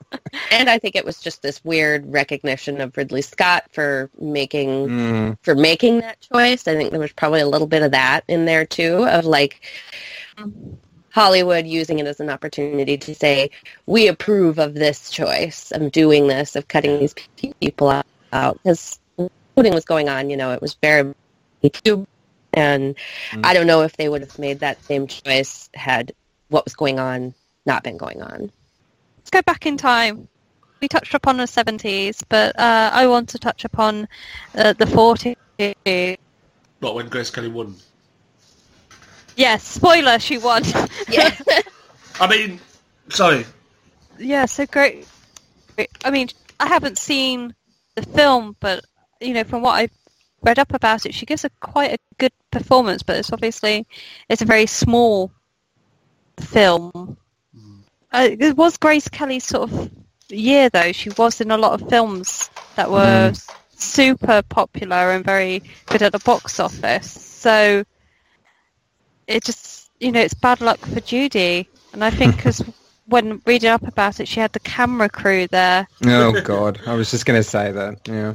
[0.60, 5.38] And I think it was just this weird recognition of Ridley Scott for making Mm.
[5.42, 6.68] for making that choice.
[6.68, 9.62] I think there was probably a little bit of that in there too, of like
[11.10, 13.50] Hollywood using it as an opportunity to say,
[13.86, 17.16] we approve of this choice of doing this, of cutting these
[17.60, 17.89] people
[18.32, 18.58] out.
[18.63, 19.00] Because
[19.56, 21.13] voting was going on, you know, it was very
[21.63, 22.06] MeToo.
[22.54, 22.96] And
[23.44, 26.13] I don't know if they would have made that same choice had
[26.50, 27.34] what was going on
[27.66, 28.52] not been going on.
[29.18, 30.28] Let's go back in time.
[30.84, 34.06] We touched upon the 70s, but uh, I want to touch upon
[34.54, 36.17] uh, the 40s.
[36.82, 37.78] But when Grace Kelly won,
[39.38, 40.62] Yes, spoiler, she won.
[41.08, 41.34] Yeah.
[42.19, 42.60] I mean,
[43.08, 43.46] sorry,
[44.19, 45.08] yeah, so great.
[46.04, 46.28] I mean,
[46.60, 47.56] I haven't seen
[47.96, 48.84] the film, but
[49.22, 49.98] you know, from what I've
[50.41, 53.04] read up about it, she gives a quite a good performance.
[53.04, 53.88] But it's obviously
[54.28, 55.32] it's a very small
[56.41, 57.15] film.
[58.12, 59.89] Uh, it was Grace Kelly's sort of
[60.36, 60.91] year, though.
[60.91, 63.50] She was in a lot of films that were Mm.
[63.76, 67.12] super popular and very good at the box office.
[67.12, 67.84] So
[69.28, 71.67] it just, you know, it's bad luck for Judy.
[71.93, 72.63] And I think because
[73.08, 75.88] when reading up about it, she had the camera crew there.
[76.06, 78.08] Oh God, I was just going to say that.
[78.08, 78.34] Yeah,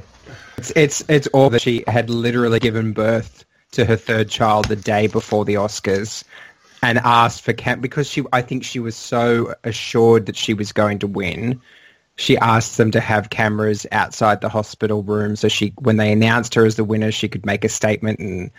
[0.57, 4.77] it's it's it's all that she had literally given birth to her third child the
[4.77, 6.25] day before the Oscars,
[6.83, 8.25] and asked for camp because she.
[8.33, 11.61] I think she was so assured that she was going to win.
[12.19, 16.53] She asked them to have cameras outside the hospital room so she, when they announced
[16.57, 18.51] her as the winner, she could make a statement and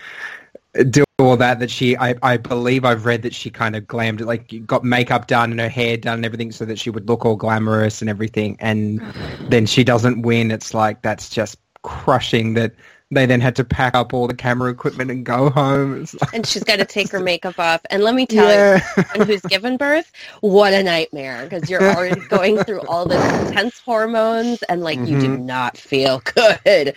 [0.92, 1.60] do all that.
[1.60, 4.86] That she, I, I believe I've read that she kind of glammed it, like got
[4.86, 8.02] makeup done and her hair done and everything, so that she would look all glamorous
[8.02, 8.56] and everything.
[8.62, 9.50] And mm-hmm.
[9.50, 10.52] then she doesn't win.
[10.52, 12.54] It's like that's just crushing.
[12.54, 12.74] That
[13.12, 16.06] they then had to pack up all the camera equipment and go home.
[16.22, 17.82] Like, and she's got to take her makeup off.
[17.90, 18.82] And let me tell Yeah.
[19.16, 23.80] you, who's given birth, what a nightmare because you're already going through all this intense
[23.80, 25.40] hormones and like you do Mhm.
[25.40, 26.96] not feel good.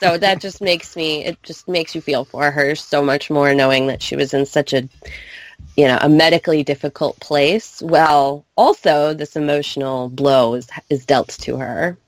[0.00, 3.52] So that just makes me, it just makes you feel for her so much more
[3.54, 4.88] knowing that she was in such a
[5.76, 7.80] you know, a medically difficult place.
[7.82, 11.98] Well, also this emotional blow is is dealt to her.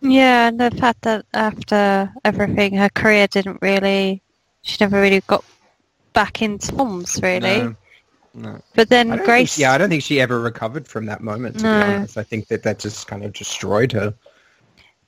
[0.00, 4.22] Yeah, and the fact that after everything, her career didn't really,
[4.62, 5.44] she never really got
[6.12, 7.58] back into films, really.
[7.58, 7.76] No.
[8.34, 8.60] No.
[8.76, 11.58] But then Grace, think- yeah, I don't think she ever recovered from that moment.
[11.58, 11.80] To No.
[11.86, 14.14] be honest, I think that that just kind of destroyed her.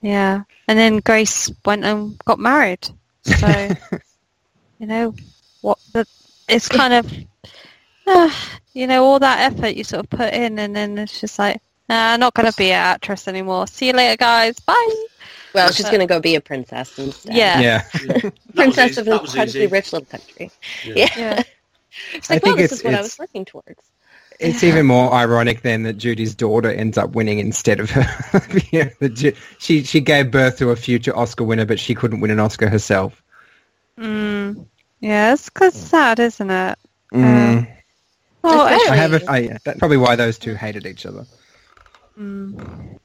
[0.01, 2.89] yeah, and then Grace went and got married.
[3.23, 3.47] So,
[4.81, 5.15] you know,
[5.61, 6.07] what the,
[6.49, 7.13] it's kind of,
[8.09, 8.31] uh,
[8.73, 11.61] you know, all that effort you sort of put in, and then it's just like,
[11.91, 13.67] nah, I'm not going to be an actress anymore.
[13.67, 14.59] See you later, guys.
[14.61, 15.05] Bye.
[15.55, 17.35] Well, she's going to go be a princess instead.
[17.35, 17.61] Yeah.
[17.61, 18.31] Yeah.
[18.55, 19.67] princess of an incredibly easy.
[19.67, 20.51] rich little country.
[20.85, 20.95] Yeah.
[20.97, 21.09] Yeah.
[21.17, 21.43] Yeah.
[22.13, 23.83] She's I like, well, think this it's- is what I was working towards.
[24.39, 28.07] It's even more ironic then that Judy's daughter ends up winning instead of her.
[28.73, 32.31] yeah, the she she gave birth to a future Oscar winner, but she couldn't win
[32.31, 33.23] an Oscar herself.
[33.99, 34.65] Mm.
[35.01, 36.79] Yeah, it's 'cause sad, isn't it?
[37.13, 37.71] Mm.
[38.43, 41.27] Oh, Especially- I have a, I, yeah, that's probably why those two hated each other.
[42.19, 42.99] Mm.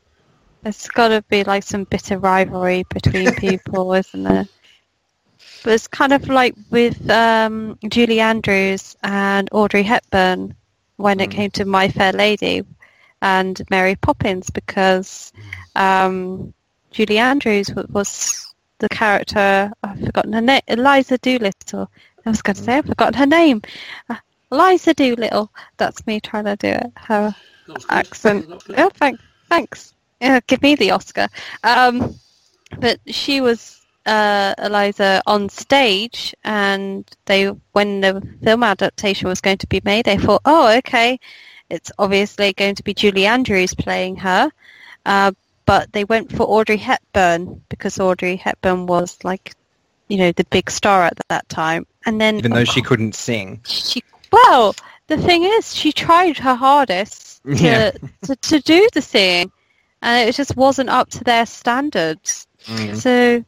[0.62, 4.48] There's got to be like some bitter rivalry between people, isn't there?
[5.64, 10.56] But it's kind of like with um, Julie Andrews and Audrey Hepburn
[10.98, 12.64] when it came to My Fair Lady
[13.22, 15.34] and Mary Poppins, because
[15.76, 16.54] um,
[16.92, 19.72] Julie Andrews wa- was the character.
[19.84, 20.62] I've forgotten her name.
[20.68, 21.90] Eliza Doolittle.
[22.26, 23.62] I was going to say I've forgotten her name.
[24.10, 24.16] Uh,
[24.52, 25.52] Eliza Doolittle.
[25.78, 26.92] That's me trying to do it.
[26.96, 27.55] Her That was good.
[27.90, 28.48] Accent.
[28.48, 28.80] That was good.
[28.80, 29.22] Oh, thanks.
[29.50, 29.94] Thanks.
[30.22, 31.28] Yeah, give me the Oscar.
[31.64, 32.16] Um,
[32.80, 39.58] but she was uh, Eliza on stage, and they, when the film adaptation was going
[39.60, 41.20] to be made, they thought, oh, okay,
[41.70, 44.52] it's obviously going to be Julie Andrews playing her.
[45.06, 45.32] Uh,
[45.66, 49.54] but they went for Audrey Hepburn because Audrey Hepburn was like,
[50.08, 51.88] you know, the big star at that time.
[52.06, 53.62] And then Even though she couldn't sing.
[53.66, 54.76] she well
[55.08, 57.92] the thing is she tried her hardest to, Yeah.
[58.24, 59.52] to, to do the singing
[60.02, 62.96] and it just wasn't up to their standards Mm.
[62.96, 63.46] so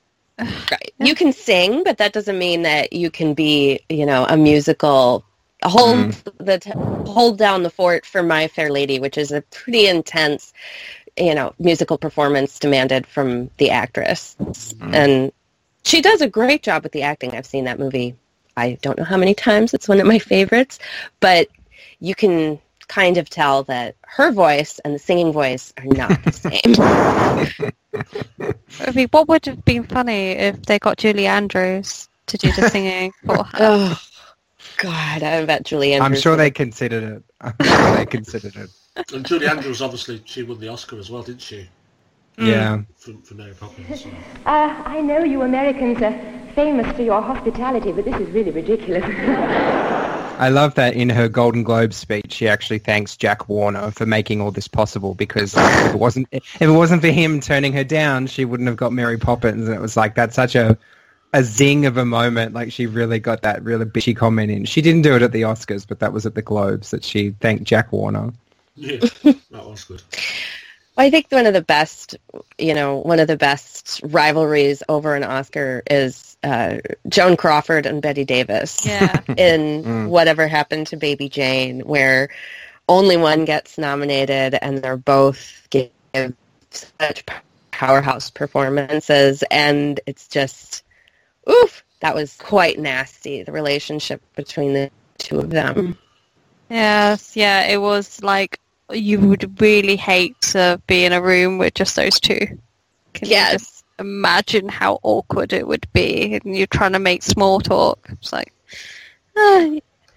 [0.72, 0.93] Right.
[1.00, 5.26] You can sing, but that doesn't mean that you can be, you know, a musical.
[5.63, 9.88] Hold the t- hold down the fort for My Fair Lady, which is a pretty
[9.88, 10.54] intense,
[11.17, 14.36] you know, musical performance demanded from the actress,
[14.80, 15.32] and
[15.84, 17.32] she does a great job with the acting.
[17.34, 18.13] I've seen that movie.
[18.58, 19.74] I don't know how many times.
[19.74, 20.80] It's one of my favorites,
[21.20, 21.48] but
[22.00, 26.32] you can kind of tell that her voice and the singing voice are not the
[27.54, 27.72] same.
[28.82, 32.70] I mean, what would have been funny if they got Julie Andrews to do the
[32.70, 34.02] singing for her oh
[34.78, 36.17] God, I bet Julie Andrews.
[36.17, 37.24] I'm sure they considered it.
[37.41, 38.70] I'm sure they considered it.
[39.13, 41.70] And Julie Andrews, obviously, she won the Oscar as well, didn't she?
[42.38, 42.82] Yeah.
[42.95, 44.04] For, for Mary Poppins.
[44.04, 44.10] So.
[44.45, 46.17] Uh, I know you Americans are
[46.56, 49.04] famous for your hospitality, but this is really ridiculous.
[50.39, 54.39] I love that in her Golden Globe speech, she actually thanks Jack Warner for making
[54.39, 58.28] all this possible because if it wasn't if it wasn't for him turning her down,
[58.28, 59.67] she wouldn't have got Mary Poppins.
[59.67, 60.78] And it was like that's such a
[61.34, 62.54] a zing of a moment.
[62.54, 64.65] Like she really got that really bitchy comment in.
[64.65, 67.32] She didn't do it at the Oscars, but that was at the Globes that she
[67.32, 68.32] thanked Jack Warner.
[68.76, 70.04] Yeah, that was good.
[70.97, 72.17] Well, I think one of the best,
[72.57, 78.01] you know, one of the best rivalries over an Oscar is uh, Joan Crawford and
[78.01, 80.10] Bette Davis yeah in Mm.
[80.10, 82.29] Whatever Happened to Baby Jane, where
[82.89, 85.91] only one gets nominated and they're both give
[86.71, 87.23] such
[87.71, 90.83] powerhouse performances, and it's just,
[91.49, 93.43] oof, that was quite nasty.
[93.43, 95.97] The relationship between the two of them.
[96.69, 98.60] yes yeah it was like
[98.91, 102.39] you would really hate to be in a room with just those two.
[103.13, 103.84] Can Yes.
[104.00, 108.08] imagine how awkward it would be and you're trying to make small talk.
[108.12, 108.54] It's like
[109.36, 109.60] uh,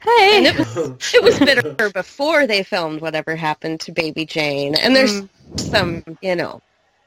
[0.00, 0.36] hey.
[0.36, 4.94] And it was it was bitter before they filmed whatever happened to Baby Jane, and
[4.94, 5.22] there's
[5.56, 6.60] some you know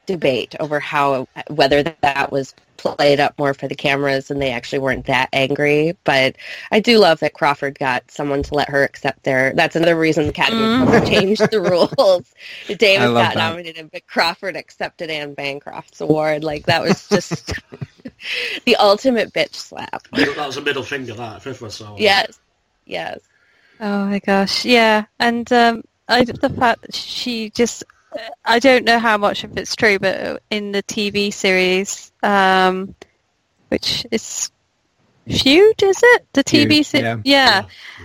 [0.06, 4.78] debate over how whether that was played up more for the cameras and they actually
[4.80, 5.96] weren't that angry.
[6.04, 6.36] But
[6.70, 9.52] I do love that Crawford got someone to let her accept their.
[9.54, 11.06] That's another reason the Academy Mm.
[11.08, 12.34] changed the rules.
[12.78, 13.36] Davis got that.
[13.36, 16.44] nominated, but Crawford accepted Anne Bancroft's award.
[16.44, 17.52] Like that was just
[18.66, 20.06] the ultimate bitch slap.
[20.12, 21.96] That was a middle finger, that, if ever I saw.
[21.96, 22.38] Yes,
[22.86, 23.20] yes.
[23.80, 27.82] Oh my gosh, yeah, and um, I, the fact that she just,
[28.44, 32.94] I don't know how much of it's true, but in the TV series, um,
[33.68, 34.50] which is
[35.26, 36.94] Feud, is it the TV series?
[36.94, 37.18] yeah.
[37.24, 37.62] yeah,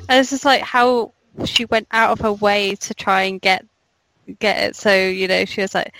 [0.08, 1.14] and it's just like how
[1.46, 3.66] she went out of her way to try and get
[4.40, 4.76] get it.
[4.76, 5.94] So you know, she was like.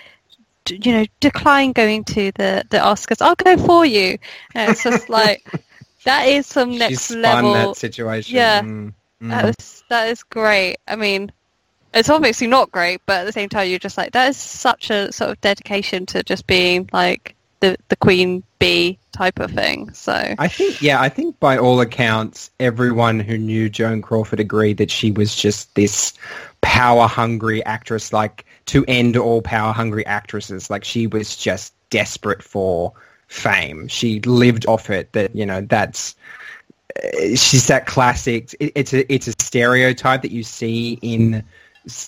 [0.66, 3.22] d- You know, decline going to the the Oscars.
[3.22, 4.18] I'll go for you.
[4.56, 5.44] And it's just like
[6.06, 7.54] that is some next level.
[7.54, 8.36] that situation.
[8.36, 8.62] Yeah.
[8.62, 8.94] Mm.
[9.22, 10.78] That is that is great.
[10.88, 11.32] I mean,
[11.94, 14.90] it's obviously not great, but at the same time, you're just like that is such
[14.90, 19.92] a sort of dedication to just being like the the queen bee type of thing.
[19.94, 24.78] So I think, yeah, I think by all accounts, everyone who knew Joan Crawford agreed
[24.78, 26.14] that she was just this
[26.62, 30.70] power hungry actress, like to end all power hungry actresses.
[30.70, 32.94] Like she was just desperate for
[33.28, 33.88] fame.
[33.88, 35.12] She lived off it.
[35.14, 36.16] That you know, that's
[37.04, 38.56] uh, she's that classic.
[38.60, 41.44] It, it's a it's a stereotype that you see in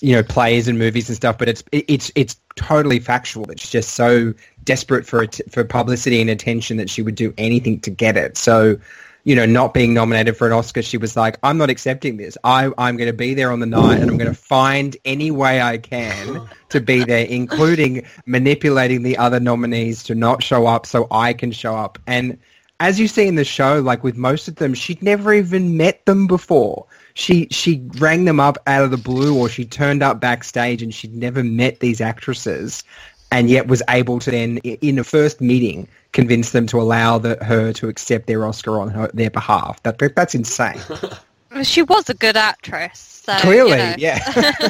[0.01, 3.49] you know plays and movies and stuff, but it's it's it's totally factual.
[3.51, 7.89] It's just so desperate for for publicity and attention that she would do anything to
[7.89, 8.37] get it.
[8.37, 8.77] So,
[9.23, 12.37] you know, not being nominated for an Oscar, she was like, "I'm not accepting this.
[12.43, 15.31] I I'm going to be there on the night, and I'm going to find any
[15.31, 20.85] way I can to be there, including manipulating the other nominees to not show up
[20.85, 22.37] so I can show up." And
[22.79, 26.05] as you see in the show, like with most of them, she'd never even met
[26.05, 30.19] them before she she rang them up out of the blue or she turned up
[30.19, 32.83] backstage and she'd never met these actresses
[33.31, 37.37] and yet was able to then in a first meeting convince them to allow the,
[37.43, 39.81] her to accept their Oscar on her, their behalf.
[39.83, 40.79] That, that's insane.
[41.63, 42.99] she was a good actress.
[43.23, 43.95] So, Clearly, you know.
[43.97, 44.69] yeah.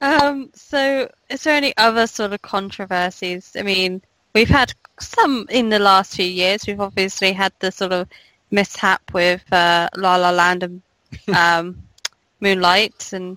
[0.00, 3.52] um, so, is there any other sort of controversies?
[3.58, 4.02] I mean,
[4.34, 6.66] we've had some in the last few years.
[6.66, 8.08] We've obviously had the sort of
[8.50, 10.82] mishap with uh, La La Land and
[11.36, 11.82] um,
[12.40, 13.36] Moonlight, and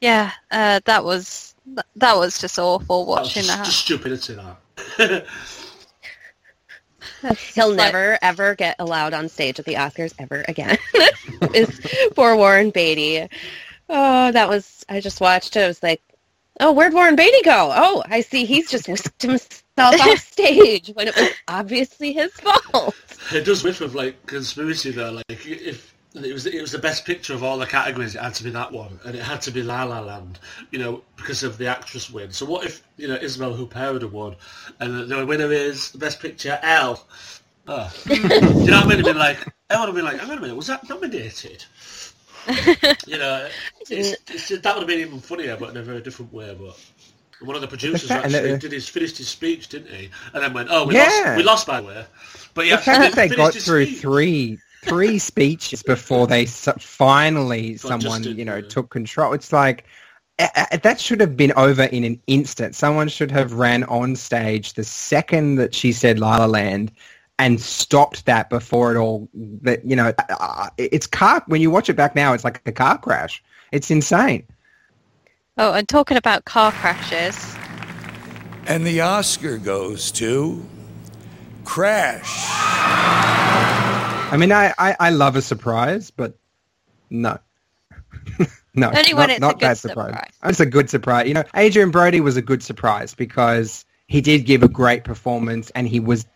[0.00, 1.54] yeah, uh, that was
[1.96, 3.64] that was just awful watching that.
[3.64, 3.66] that.
[3.66, 5.26] Stupidity that.
[7.54, 10.78] He'll never ever get allowed on stage at the Oscars ever again.
[11.54, 11.80] is
[12.14, 13.28] poor Warren Beatty.
[13.88, 15.64] Oh, that was I just watched it.
[15.64, 16.02] I was like,
[16.60, 17.72] oh, where'd Warren Beatty go?
[17.74, 18.44] Oh, I see.
[18.44, 22.94] He's just whisked himself off stage when it was obviously his fault.
[23.32, 25.12] It does whiff of like conspiracy though.
[25.12, 28.34] Like if it was it was the best picture of all the categories, it had
[28.34, 30.38] to be that one, and it had to be La La Land,
[30.70, 32.32] you know, because of the actress win.
[32.32, 34.36] So what if you know Isabelle Huppert had won,
[34.80, 37.04] and the winner is the best picture Elle?
[37.68, 37.92] Oh.
[38.04, 38.92] Do you know what I mean?
[38.92, 41.64] It'd been like Elle would have been like, hang on a minute, was that nominated?
[43.06, 43.48] you know,
[43.90, 46.56] it's, it's, that would have been even funnier, but in a very different way.
[46.58, 46.78] But
[47.40, 50.10] one of the producers The actually the- did his finished his speech, didn't he?
[50.32, 51.04] And then went, "Oh, we Yeah.
[51.24, 51.36] lost.
[51.36, 52.04] We lost by the way."
[52.54, 53.98] But yeah, the fact they got through speech.
[54.00, 59.32] three three speeches before they su- finally Got someone you know took control.
[59.32, 59.84] It's like
[60.38, 62.74] a- a- that should have been over in an instant.
[62.74, 66.92] Someone should have ran on stage the second that she said La La Land
[67.38, 69.28] and stopped that before it all.
[69.34, 70.12] That you know,
[70.78, 71.42] it's car.
[71.46, 73.42] When you watch it back now, it's like a car crash.
[73.72, 74.44] It's insane.
[75.58, 77.56] Oh, and talking about car crashes,
[78.66, 80.62] And the Oscar goes to
[81.64, 82.44] Crash.
[84.30, 86.36] I mean, I, I, I love a surprise, but
[87.08, 87.38] no.
[88.74, 90.30] no, Only not, when it's a not good that surprise.
[90.42, 91.26] Oh, it's a good surprise.
[91.26, 95.70] You know, Adrien Brody was a good surprise because he did give a great performance
[95.70, 96.26] and he was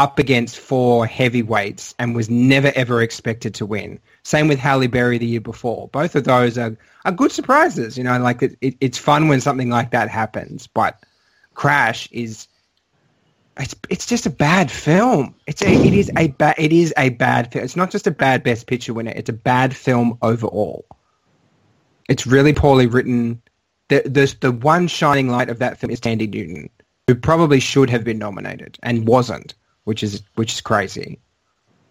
[0.00, 4.00] up against four heavyweights and was never ever expected to win.
[4.22, 5.88] Same with Halle Berry the year before.
[5.88, 6.74] Both of those are,
[7.04, 7.98] are good surprises.
[7.98, 11.04] You know, like it, it, it's fun when something like that happens, but
[11.52, 12.48] Crash is
[13.58, 15.34] it's it's just a bad film.
[15.46, 17.66] It's a, it is a bad it is a bad film.
[17.66, 19.12] It's not just a bad Best Picture winner.
[19.14, 20.86] It's a bad film overall.
[22.08, 23.42] It's really poorly written.
[23.88, 26.70] The the the one shining light of that film is Thandie Newton,
[27.06, 31.18] who probably should have been nominated and wasn't, which is which is crazy.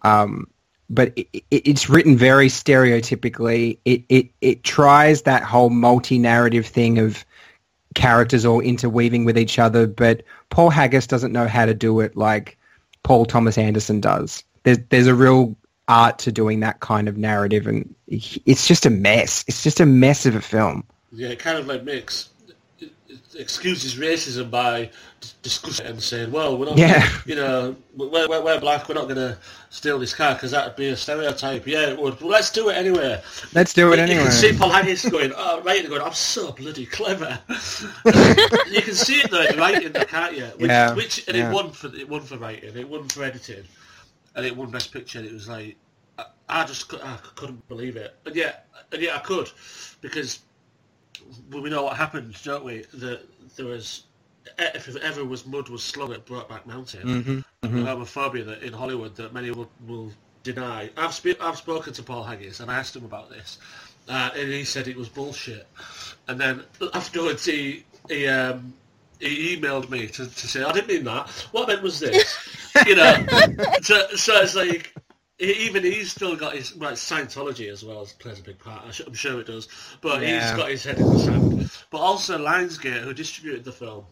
[0.02, 0.48] Um,
[0.88, 3.78] but it, it, it's written very stereotypically.
[3.84, 7.24] It it it tries that whole multi narrative thing of
[7.94, 12.16] characters all interweaving with each other, but Paul Haggis doesn't know how to do it
[12.16, 12.58] like
[13.02, 14.42] Paul Thomas Anderson does.
[14.62, 15.56] There's there's a real
[15.88, 19.44] art to doing that kind of narrative, and it's just a mess.
[19.48, 20.84] It's just a mess of a film.
[21.12, 22.28] Yeah, kind of like it
[23.40, 27.08] excuses racism by d- discussing and saying, "Well, we're not, Yeah.
[27.26, 28.88] you know, we're, we're, we're black.
[28.88, 29.38] We're not going to
[29.70, 32.20] steal this car because that would be a stereotype." Yeah, it would.
[32.20, 33.20] Well, let's do it anyway.
[33.54, 34.18] Let's do it You anyway.
[34.18, 38.94] You can see Paul Haggis going, "Oh, right," going, "I'm so bloody clever." you can
[38.94, 40.44] see it though in writing, can't you?
[40.56, 41.50] Which, Yeah, which and yeah.
[41.50, 43.64] it won for it won for writing, it won for editing,
[44.34, 45.18] and it won best picture.
[45.18, 45.76] And it was like
[46.18, 49.50] I, I just I couldn't believe it, and yet and yet I could
[50.00, 50.40] because
[51.50, 52.84] well, we know what happened, don't we?
[52.94, 53.20] That
[53.56, 54.04] there was
[54.58, 57.84] if ever was mud was slung at Brokeback Mountain, Mhm, and mhm.
[57.84, 60.12] the homophobia that in Hollywood that many will, will
[60.42, 60.90] deny.
[60.96, 63.58] I've spe- I've spoken to Paul Haggis and I asked him about this,
[64.08, 65.66] uh, and he said it was bullshit.
[66.28, 66.64] And then
[66.94, 68.72] afterwards he he um,
[69.18, 71.28] he emailed me to, to say I didn't mean that.
[71.52, 72.38] What I meant was this,
[72.86, 73.14] you know.
[73.82, 74.94] so, so it's like
[75.40, 78.82] even he's still got his well, Scientology as well as plays a big part.
[78.84, 79.68] I'm sure it does,
[80.00, 80.48] but Yeah.
[80.48, 81.70] he's got his head in the sand.
[81.90, 84.04] But also Lionsgate, who distributed the film,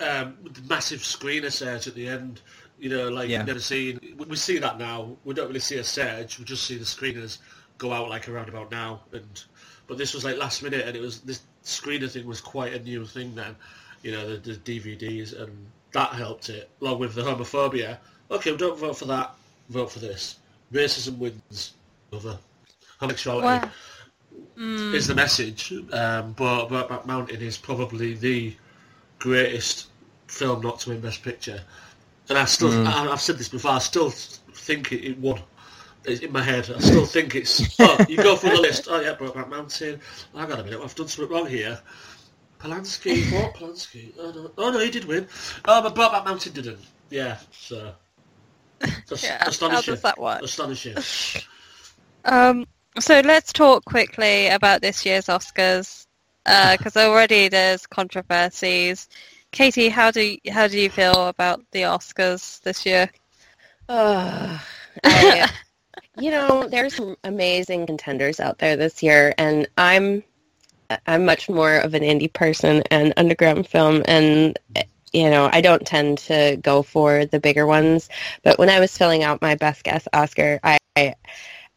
[0.00, 2.40] um, with the massive screener surge at the end.
[2.78, 3.38] You know, like Yeah.
[3.38, 4.00] you've never seen.
[4.18, 5.16] we- We see that now.
[5.24, 6.38] We don't really see a surge.
[6.38, 7.38] We just see the screeners
[7.78, 9.02] go out like around about now.
[9.12, 9.44] And
[9.86, 12.78] but this was like last minute, and it was this screener thing was quite a
[12.78, 13.56] new thing then.
[14.02, 17.98] You know, the, the DVDs, and that helped it along with the homophobia.
[18.30, 19.34] Okay, we don't vote for that.
[19.68, 20.36] Vote for this.
[20.72, 21.74] Racism wins
[22.12, 22.38] over
[23.00, 23.70] homosexuality Wow.
[24.58, 24.94] Mm.
[24.94, 25.72] is the message.
[25.92, 28.54] Um, but Brokeback Mountain is probably the
[29.18, 29.88] greatest
[30.28, 31.60] film not to win Best Picture.
[32.28, 32.86] And I still, Mm.
[32.86, 35.40] I, I've said this before, I still think it, it won.
[36.04, 36.70] It's in my head.
[36.74, 37.76] I still think it's.
[37.80, 38.88] Oh, you go through the list.
[38.90, 40.00] Oh yeah, Brokeback Mountain.
[40.34, 41.78] Hang on a minute, I've done something wrong here.
[42.58, 43.54] Polanski, what?
[43.54, 44.12] Polanski?
[44.18, 45.26] Oh no, oh no, he did win.
[45.66, 46.78] Oh, but Brokeback Mountain didn't.
[47.10, 47.92] Yeah, so.
[48.80, 50.42] That's Yeah, how does that work?
[50.42, 50.96] Astonishing.
[52.24, 52.66] Um,
[52.98, 56.06] so let's talk quickly about this year's Oscars,
[56.44, 59.08] because already there's controversies.
[59.52, 63.10] KT, how do how do you feel about the Oscars this year?
[63.88, 64.58] Uh,
[65.04, 65.50] I,
[66.18, 70.22] you know, there's some amazing contenders out there this year, and I'm
[71.06, 74.58] I'm much more of an indie person and underground film, and
[75.14, 78.08] you know, I don't tend to go for the bigger ones.
[78.42, 80.78] But when I was filling out my best guess Oscar, I.
[80.96, 81.14] I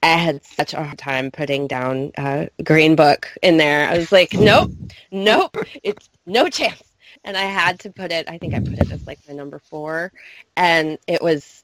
[0.03, 3.89] I had such a hard time putting down uh, Green Book in there.
[3.89, 4.71] I was like, nope,
[5.11, 6.83] nope, it's no chance.
[7.23, 8.29] And I had to put it.
[8.29, 10.11] I think I put it as like my number four,
[10.55, 11.63] and it was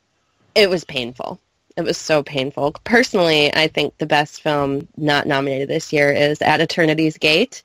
[0.56, 1.40] it was painful.
[1.76, 2.74] It was so painful.
[2.84, 7.64] Personally, I think the best film not nominated this year is At Eternity's Gate.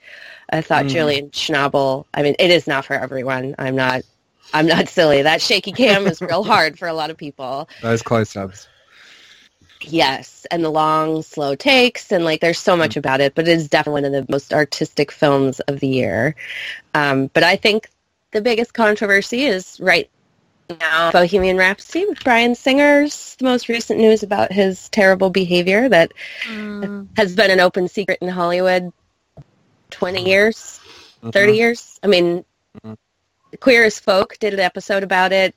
[0.50, 0.90] I thought Mm.
[0.90, 2.06] Julian Schnabel.
[2.14, 3.54] I mean, it is not for everyone.
[3.58, 4.02] I'm not.
[4.54, 5.20] I'm not silly.
[5.20, 7.68] That shaky cam is real hard for a lot of people.
[7.82, 8.66] Those close-ups.
[9.82, 13.52] Yes, and the long, slow takes, and like there's so much about it, but it
[13.52, 16.34] is definitely one of the most artistic films of the year.
[16.94, 17.90] Um, but I think
[18.32, 20.10] the biggest controversy is right
[20.80, 26.12] now Bohemian Rhapsody with Bryan Singer's the most recent news about his terrible behavior that
[26.44, 27.08] mm.
[27.16, 28.92] has been an open secret in Hollywood
[29.90, 30.80] 20 years,
[31.18, 31.30] mm-hmm.
[31.30, 32.00] 30 years.
[32.02, 32.44] I mean,
[32.82, 32.94] mm-hmm.
[33.60, 35.54] Queer as Folk did an episode about it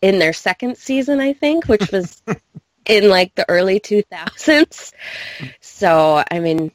[0.00, 2.22] in their second season, I think, which was
[2.86, 4.92] in like the early 2000s.
[5.60, 6.72] So, I mean,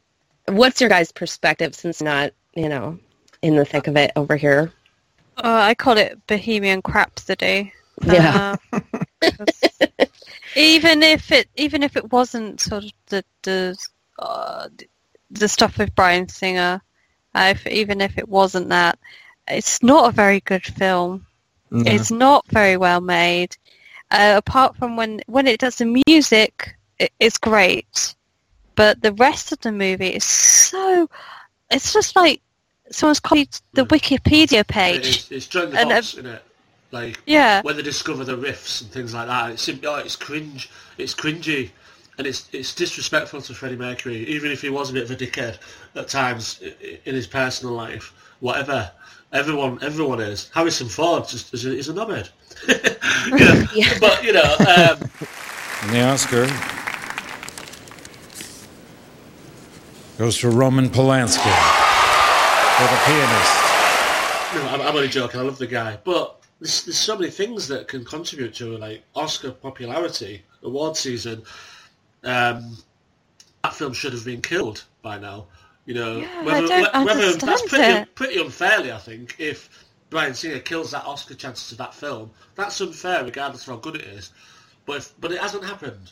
[0.48, 3.00] what's your guys' perspective since not, you know,
[3.42, 4.72] in the thick of it over here?
[5.38, 7.72] Uh, I call it Bohemian Crapsody.
[8.06, 8.56] Yeah.
[8.72, 8.80] Uh,
[9.22, 9.62] 'cause
[10.56, 13.78] even if it even if it wasn't sort of the the
[14.20, 14.68] uh,
[15.32, 16.82] the stuff with Bryan Singer,
[17.36, 18.98] uh, if, even if it wasn't that,
[19.48, 21.26] it's not a very good film.
[21.72, 21.84] No.
[21.92, 23.56] It's not very well made.
[24.12, 28.16] Uh, apart from when when it does the music, it, it's great,
[28.76, 31.08] but the rest of the movie is so.
[31.70, 32.42] It's just like
[32.90, 35.08] someone's copied the Wikipedia page.
[35.08, 36.44] It's, it's the And, uh, Box, isn't it?
[36.92, 37.62] Like Yeah.
[37.62, 39.52] when they discover the riffs and things like that.
[39.52, 40.70] It's sim- oh, it's cringe.
[40.98, 41.70] It's cringy,
[42.18, 45.16] and it's it's disrespectful to Freddie Mercury, even if he was a bit of a
[45.16, 45.58] dickhead
[45.96, 48.14] at times i- i- in his personal life.
[48.40, 48.92] Whatever.
[49.32, 50.50] Everyone, everyone is.
[50.56, 52.30] Harrison Ford just is a, is a knobhead.
[53.28, 53.38] you
[53.86, 55.10] know, But you know, um,
[55.84, 56.48] And the Oscar
[60.18, 61.38] goes to Roman Polanski
[62.76, 63.56] for the pianist.
[64.56, 65.40] No, I'm, I'm only joking.
[65.40, 69.04] I love the guy, but there's, there's so many things that can contribute to like
[69.16, 71.44] Oscar popularity, award season.
[72.24, 72.78] Um,
[73.64, 75.48] that film should have been killed by now.
[75.86, 78.16] You know, Yeah, I don't whe- that's pretty it.
[78.16, 78.92] pretty unfairly.
[78.92, 79.70] I think if
[80.10, 83.96] Bryan Singer kills that Oscar chances of that film, that's unfair, regardless of how good
[83.96, 84.32] it is.
[84.86, 86.12] But if, but it hasn't happened.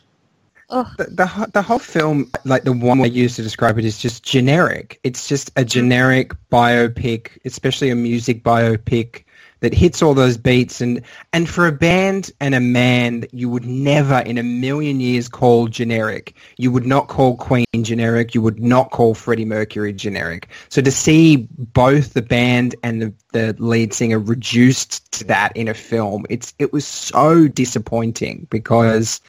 [0.70, 4.24] The, the the whole film, like the one I used to describe it, is just
[4.24, 5.00] generic.
[5.04, 9.24] It's just a generic biopic, especially a music biopic
[9.60, 10.82] that hits all those beats.
[10.82, 11.02] And
[11.34, 15.68] and for a band and a man you would never in a million years call
[15.68, 18.34] generic, you would not call Queen generic.
[18.36, 20.50] You would not call Freddie Mercury generic.
[20.70, 25.68] So to see both the band and the, the lead singer reduced to that in
[25.68, 29.22] a film, it's it was so disappointing because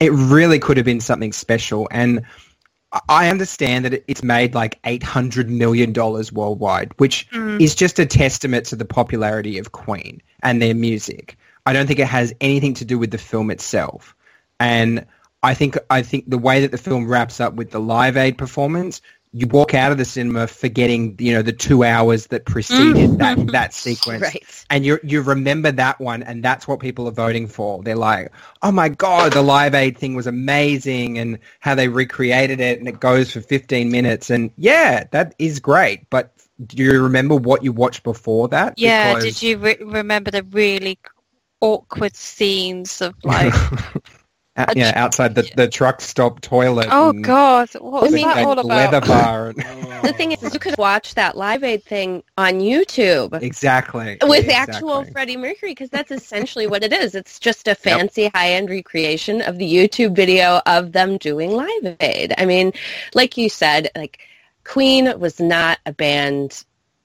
[0.00, 1.88] it really could have been something special.
[1.90, 2.22] And
[3.08, 7.60] I- understand that it's made like $800 million worldwide, which Mm.
[7.60, 11.36] is just a testament to the popularity of Queen and their music.
[11.66, 14.14] I don't think it has anything to do with the film itself.
[14.58, 15.06] And
[15.42, 18.36] I think I think the way that the film wraps up with the Live Aid
[18.36, 19.00] performance
[19.32, 23.38] you walk out of the cinema forgetting, you know, the two hours that preceded that
[23.38, 23.46] Mm-hmm.
[23.50, 24.64] that sequence, Right.
[24.70, 27.82] and you you remember that one, and that's what people are voting for.
[27.82, 32.60] They're like, "Oh my god, the Live Aid thing was amazing, and how they recreated
[32.60, 36.32] it, and it goes for 15 minutes, and yeah, that is great." But
[36.66, 38.74] do you remember what you watched before that?
[38.76, 40.98] Yeah, Because- did you re- remember the really
[41.60, 43.54] awkward scenes of like,
[44.68, 46.88] Uh, yeah, outside the, the truck stop toilet.
[46.90, 48.64] oh and god, what was the, that all about?
[48.64, 49.48] leather bar.
[49.50, 53.40] And, The thing is, you could watch that Live Aid thing on YouTube.
[53.42, 54.16] exactly.
[54.22, 54.74] with exactly.
[54.74, 57.14] actual Freddie Mercury because that's essentially what it is.
[57.14, 62.32] It's just a fancy high-end recreation of the YouTube video of them doing Live Aid.
[62.38, 62.72] I mean,
[63.14, 64.20] like you said, like
[64.64, 66.64] Queen was not a band,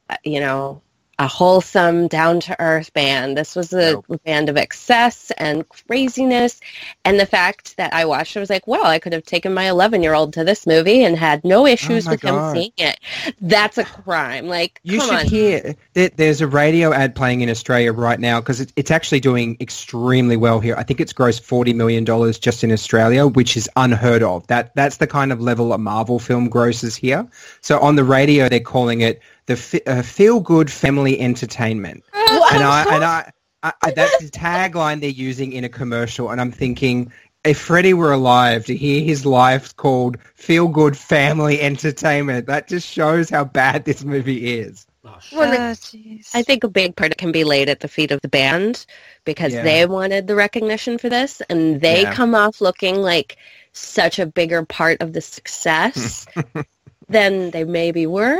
[0.10, 0.82] uh, you know,
[1.20, 3.38] a wholesome, down-to-earth band.
[3.38, 6.60] This was a band of excess and craziness.
[7.06, 9.54] And the fact that I watched it I was like, well, I could have taken
[9.54, 13.00] my 11-year-old to this movie and had no oh issues my with him seeing it.
[13.42, 14.48] That's a crime.
[14.48, 15.26] Like, You come should on.
[15.26, 19.20] hear that there's a radio ad playing in Australia right now because it, it's actually
[19.20, 20.76] doing extremely well here.
[20.78, 24.46] I think it's grossed forty million dollars just in Australia, which is unheard of.
[24.48, 27.28] That that's the kind of level a Marvel film grosses here.
[27.62, 32.64] So on the radio, they're calling it the fi- uh, feel good family entertainment, and
[32.64, 33.32] I and I,
[33.64, 37.12] I, I that's the tagline they're using in a commercial, and I'm thinking.
[37.44, 42.88] If Freddie were alive to hear his life called "Feel Good Family Entertainment," that just
[42.88, 44.88] shows how bad this movie is.
[45.32, 48.28] Well, the- I think a big part can be laid at the feet of the
[48.30, 48.88] band
[49.26, 49.62] because Yeah.
[49.62, 52.16] they wanted the recognition for this, and they Yeah.
[52.16, 53.38] come off looking like
[53.74, 56.26] such a bigger part of the success
[57.10, 58.40] than they maybe were.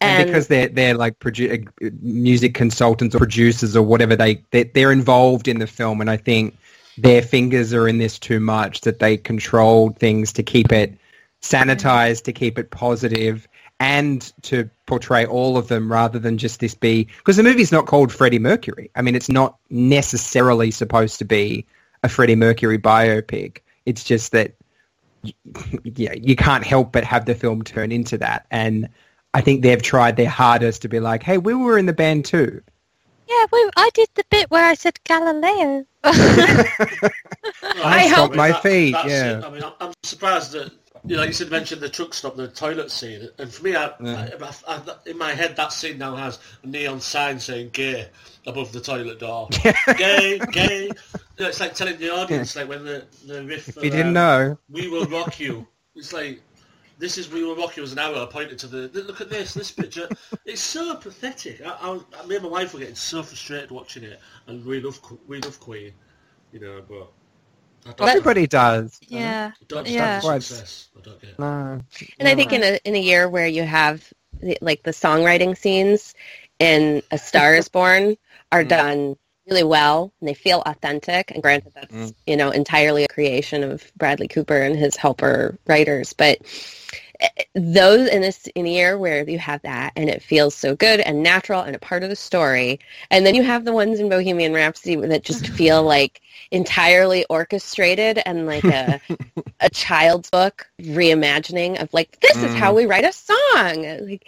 [0.00, 4.42] And, And, because they're they're like produ- uh, music consultants or producers or whatever they
[4.50, 6.56] they they're involved in the film and I think
[6.96, 10.96] their fingers are in this too much that they control things to keep it
[11.42, 13.48] sanitized to keep it positive
[13.80, 17.86] and to portray all of them rather than just this be because the movie's not
[17.86, 18.90] called Freddie Mercury.
[18.94, 21.66] I mean it's not necessarily supposed to be
[22.02, 23.58] a Freddie Mercury biopic.
[23.84, 24.54] It's just that
[25.84, 28.46] yeah, you can't help but have the film turn into that.
[28.50, 28.88] And
[29.34, 32.24] I think they've tried their hardest to be like, hey, we were in the band
[32.24, 32.62] too.
[33.28, 35.84] Yeah, well, I did the bit where I said Galileo.
[36.04, 39.38] I stopped my feet, That's yeah.
[39.38, 39.44] it.
[39.44, 40.72] I mean, I'm, I'm surprised that
[41.04, 43.76] you know, like you said, mentioned the truck stop, the toilet scene, and for me,
[43.76, 44.50] I, Yeah.
[44.66, 48.08] I, I, in my head, that scene now has a neon sign saying "gay"
[48.46, 49.48] above the toilet door.
[49.96, 50.84] gay, gay.
[50.84, 50.90] You
[51.38, 53.68] know, it's like telling the audience, like when the the riff.
[53.68, 54.58] If you didn't um, know.
[54.70, 56.40] "We will rock you." It's like
[56.98, 58.90] this is "We were rock you" as an arrow pointed to the.
[59.02, 60.08] Look at this, this picture.
[60.44, 61.60] It's so pathetic.
[61.64, 64.98] I, I, me and my wife were getting so frustrated watching it, and we love
[65.26, 65.92] we love Queen,
[66.52, 67.08] you know, but.
[67.86, 68.98] I don't- Everybody does.
[69.06, 69.52] Yeah.
[69.54, 70.20] I don't Yeah.
[70.20, 70.88] success.
[70.98, 71.38] I don't get it.
[71.38, 71.80] No.
[72.18, 75.56] and I think in a in a year where you have the, like the songwriting
[75.56, 76.14] scenes
[76.58, 78.16] in A Star Is Born
[78.50, 79.16] are done
[79.48, 81.30] really well and they feel authentic.
[81.30, 82.14] And granted, that's Mm.
[82.26, 86.38] you know entirely a creation of Bradley Cooper and his helper writers, but
[87.54, 91.00] those in this in a year where you have that and it feels so good
[91.00, 92.78] and natural and a part of the story.
[93.10, 98.20] And then you have the ones in bohemian rhapsody that just feel like entirely orchestrated
[98.24, 99.00] and like a
[99.60, 102.54] a child's book reimagining of like this is Mm.
[102.54, 103.82] how we write a song.
[104.08, 104.26] Like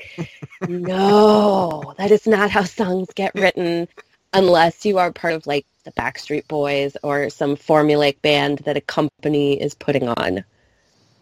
[0.66, 3.88] no that is not how songs get written
[4.32, 8.80] unless you are part of like the backstreet boys or some formulaic band that a
[8.80, 10.45] company is putting on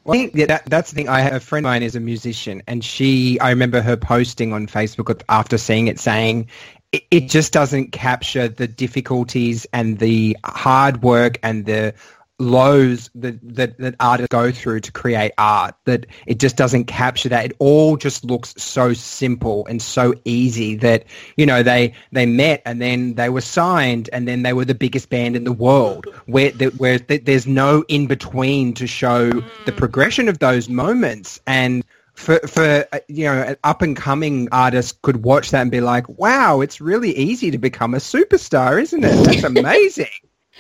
[0.05, 1.09] Well, I think yeah, that, that's the thing.
[1.09, 4.53] I have a friend of mine is a musician, and she, I remember her posting
[4.53, 6.49] on Facebook after seeing it saying,
[6.92, 11.94] it, it just doesn't capture the difficulties and the hard work and the
[12.39, 17.28] lows that, that, that artists go through to create art that it just doesn't capture
[17.28, 17.47] that.
[17.47, 21.05] It all just looks so simple and so easy that
[21.36, 24.74] you know they they met and then they were signed and then they were the
[24.74, 26.07] biggest band in the world.
[26.26, 29.30] Where that where th- there's no in between to show
[29.66, 31.41] the progression of those moments.
[31.47, 31.84] And
[32.14, 35.80] for for uh, you know an up and coming artist could watch that and be
[35.80, 39.24] like wow it's really easy to become a superstar isn't it?
[39.24, 40.09] That's amazing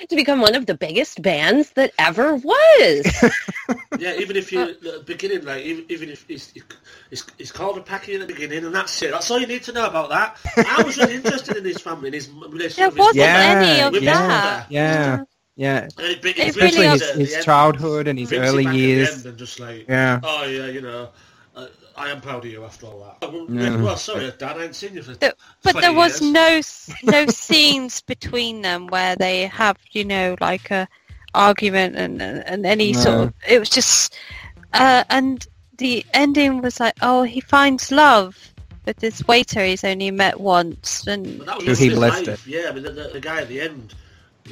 [0.08, 3.30] to become one of the biggest bands that ever was
[3.98, 6.52] Yeah, even if you at the beginning, like even, even if it's,
[7.10, 9.10] it's it's called a packing in the beginning, and that's it.
[9.10, 10.36] That's all you need to know about that.
[10.56, 12.76] I was really interested in his family and his relationship.
[12.76, 13.58] There with his wasn't mother.
[13.60, 14.28] any of yeah, that.
[14.28, 14.66] mother.
[14.70, 15.24] yeah
[15.56, 18.76] yeah it, it, It brings really especially his, his childhood and his early back at
[18.76, 20.20] the years and just like, Yeah.
[20.22, 21.10] oh yeah, you know,
[21.56, 21.66] uh,
[21.98, 23.32] I am proud of you after all that.
[23.32, 23.76] Well, Yeah.
[23.82, 25.14] well, sorry, Dad, I ain't seen you for.
[25.14, 26.32] But, but 20 there was years.
[26.32, 26.60] no
[27.10, 30.88] no scenes between them where they have you know like a
[31.34, 34.16] argument and and, and any sort of it was just
[34.72, 35.46] uh, and
[35.78, 38.36] the ending was like, oh, he finds love
[38.84, 42.28] But this waiter he's only met once, and But that was he his molested.
[42.28, 42.46] life.
[42.46, 43.94] Yeah, I mean, the, the, the guy at the end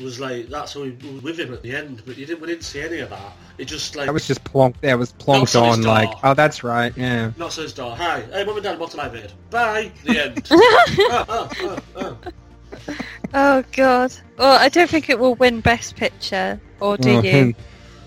[0.02, 2.48] was like, that's who he was with him at the end, but you didn't, we
[2.48, 3.32] didn't see any of that.
[3.58, 4.80] It just like, That was just plonked.
[4.82, 6.92] That was plonked on on like, oh, that's right.
[6.96, 7.32] Yeah.
[7.36, 7.94] knocks on his door.
[7.96, 9.32] Hi, hey, mum and dad, what have I made?
[9.50, 9.92] Bye.
[10.04, 10.46] The end.
[10.50, 12.94] oh, oh, oh, oh.
[13.34, 14.12] oh god.
[14.38, 17.54] Well, I don't think it will win Best Picture, or do Oh, you?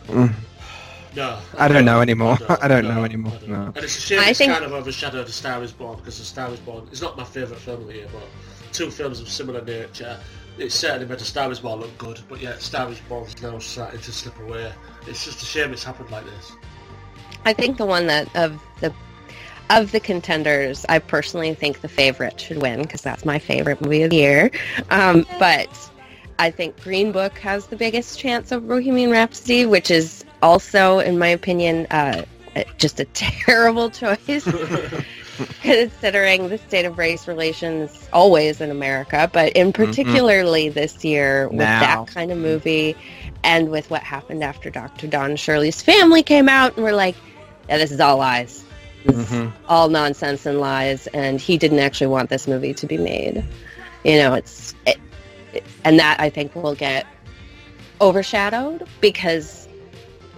[0.07, 0.33] Mm.
[1.15, 1.39] No.
[1.57, 2.37] I don't know anymore.
[2.61, 3.33] I don't know anymore.
[3.47, 3.71] No.
[3.75, 6.19] And it's a shame I it's think- kind of overshadowed A Star Is Born because
[6.19, 8.23] A Star Is Born is not my favourite film of the year, but
[8.71, 10.19] two films of similar nature.
[10.59, 13.57] It certainly made A Star Wars Born look good, but yeah, Star Wars is now
[13.59, 14.71] starting to slip away.
[15.07, 16.51] It's just a shame it's happened like this.
[17.45, 18.93] I think the one that of the
[19.69, 24.03] of the contenders, I personally think the favorite should win because that's my favorite movie
[24.03, 24.51] of the year.
[24.89, 25.69] Um, but
[26.39, 31.17] I think Green Book has the biggest chance of Bohemian Rhapsody, which is also, in
[31.17, 32.23] my opinion, uh,
[32.77, 34.47] just a terrible choice.
[35.61, 41.57] considering the state of race relations always in America, but in particularly this year with
[41.59, 41.79] Now.
[42.05, 42.95] that kind of movie
[43.43, 45.07] and with what happened after Dr.
[45.07, 47.15] Don Shirley's family came out and we're like,
[47.69, 48.63] yeah, this is all lies.
[49.05, 49.53] Mhm.
[49.69, 53.45] All nonsense and lies and he didn't actually want this movie to be made.
[54.03, 54.97] You know, it's it,
[55.53, 57.05] it- and that I think will get
[58.01, 59.68] overshadowed because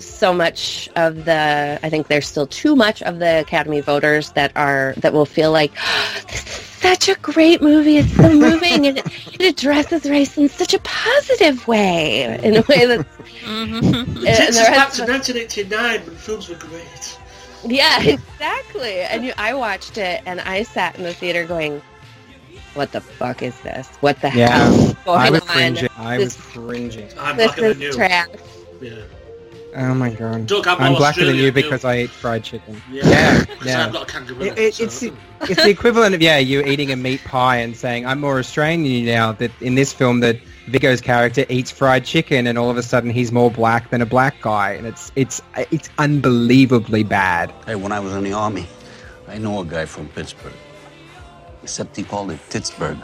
[0.05, 4.51] so much of the I think there's still too much of the Academy voters that
[4.55, 5.71] are that will feel like
[6.31, 7.97] this is such a great movie.
[7.97, 9.05] It's so moving and it,
[9.39, 13.85] it addresses race in such a positive way, in a way that's It mm-hmm.
[14.25, 17.17] and takes the us back to of- 1989 when films were great.
[17.63, 19.01] yeah, exactly.
[19.01, 21.81] And you, I watched it and I sat in the theater going,
[22.73, 23.87] "What the fuck is this?
[24.01, 24.49] What the Yeah.
[24.57, 25.47] hell is going I was on?
[25.47, 25.89] cringing.
[25.97, 27.09] I was This- cringing.
[27.19, 28.27] I'm this blacker than is trash."
[28.81, 28.93] Yeah.
[29.75, 30.47] Oh my god.
[30.47, 32.81] Doug, I'm I'm more blacker than you because you- I eat fried chicken.
[32.91, 33.07] Yeah.
[33.07, 33.45] Yeah.
[33.45, 33.85] 'Cause yeah.
[33.85, 34.41] I'm not a kangaroo.
[34.45, 35.13] It- it- so- it's the,
[35.43, 38.83] it's the equivalent of yeah, you eating a meat pie and saying I'm more Australian
[38.83, 39.31] than you now.
[39.33, 43.09] That in this film that Viggo's character eats fried chicken and all of a sudden
[43.09, 45.41] he's more black than a black guy, and it's it's
[45.71, 47.53] it's unbelievably bad.
[47.65, 48.67] Hey, when I was in the army,
[49.27, 50.53] I know a guy from Pittsburgh.
[51.63, 52.97] Except he called it Pittsburgh.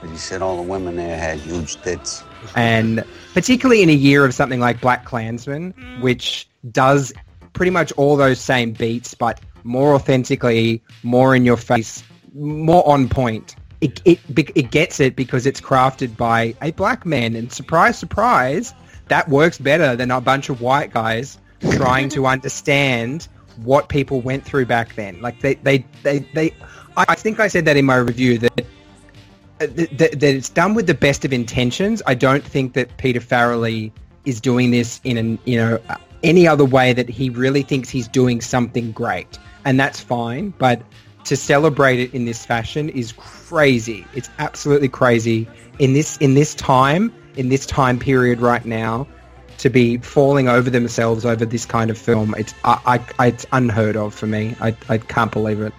[0.00, 2.22] But he said all the women there had huge tits.
[2.54, 6.00] and particularly in a year of something like BlacKkKlansman, mm.
[6.00, 7.12] which does
[7.52, 12.02] pretty much all those same beats, but more authentically, more in your face,
[12.34, 13.56] more on point.
[13.80, 18.74] It, it, it gets it because it's crafted by a black man, and surprise, surprise,
[19.08, 21.38] that works better than a bunch of white guys
[21.72, 23.28] trying to understand
[23.62, 25.20] what people went through back then.
[25.20, 26.54] Like they, they, they, they
[26.96, 28.66] I I think I said that in my review that
[29.58, 32.02] that, it's done with the best of intentions.
[32.06, 33.92] I don't think that Peter Farrelly
[34.24, 37.88] is doing this in an you know uh, any other way that he really thinks
[37.88, 40.50] he's doing something great, and that's fine.
[40.58, 40.82] But
[41.24, 44.06] to celebrate it in this fashion is crazy.
[44.14, 45.48] It's absolutely crazy
[45.78, 49.06] in this in this time in this time period right now
[49.58, 52.34] to be falling over themselves over this kind of film.
[52.38, 54.56] It's I, I it's unheard of for me.
[54.60, 55.72] I I can't believe it.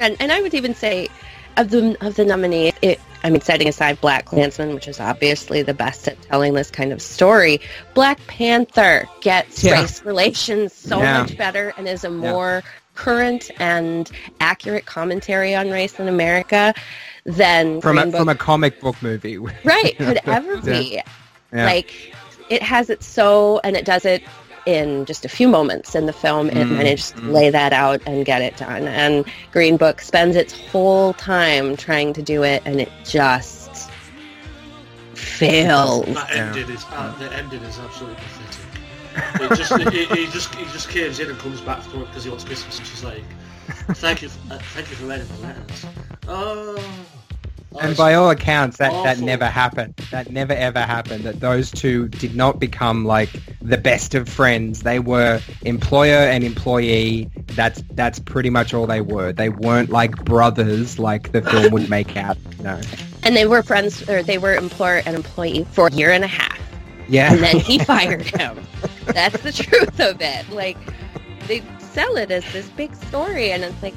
[0.00, 1.08] And and I would even say
[1.56, 5.74] of the of the nominees, it I mean setting aside BlacKkKlansman, which is obviously the
[5.74, 7.60] best at telling this kind of story,
[7.94, 9.80] Black Panther gets Yeah.
[9.80, 11.22] race relations so Yeah.
[11.22, 12.62] much better and is a more
[12.94, 14.10] current and
[14.40, 16.74] accurate commentary on race in America
[17.26, 19.38] than From a, Book from a comic book movie.
[19.38, 20.60] right could ever Yeah.
[20.60, 21.02] be.
[21.52, 21.64] Yeah.
[21.64, 21.90] Like
[22.48, 24.22] it has it so, and it does it
[24.68, 26.50] in just a few moments in the film.
[26.50, 28.88] It Mm, managed to lay that out and get it done.
[28.88, 33.90] And Green Book spends its whole time trying to do it, and it just
[35.14, 36.04] fails.
[36.14, 38.66] That ending is uh, the ending is absolutely pathetic.
[39.40, 42.24] It just he, he just he just caves in and comes back for it because
[42.24, 43.24] he wants Christmas, and she's like,
[43.94, 45.86] "Thank you, for, uh, thank you for writing the letters."
[46.28, 47.17] Oh,
[47.74, 49.94] Oh, And by all accounts, that, that never happened.
[50.10, 51.24] That never ever happened.
[51.24, 53.28] That those two did not become like
[53.60, 54.82] the best of friends.
[54.82, 57.30] They were employer and employee.
[57.48, 59.32] That's that's pretty much all they were.
[59.32, 62.38] They weren't like brothers, like the film would make out.
[62.60, 62.80] No.
[63.22, 66.28] And they were friends, or they were employer and employee for a year and a
[66.28, 66.58] half.
[67.08, 67.32] Yeah.
[67.32, 68.58] And then he fired him.
[69.06, 70.48] That's the truth of it.
[70.50, 70.78] Like,
[71.46, 73.94] they sell it as this big story, and it's like,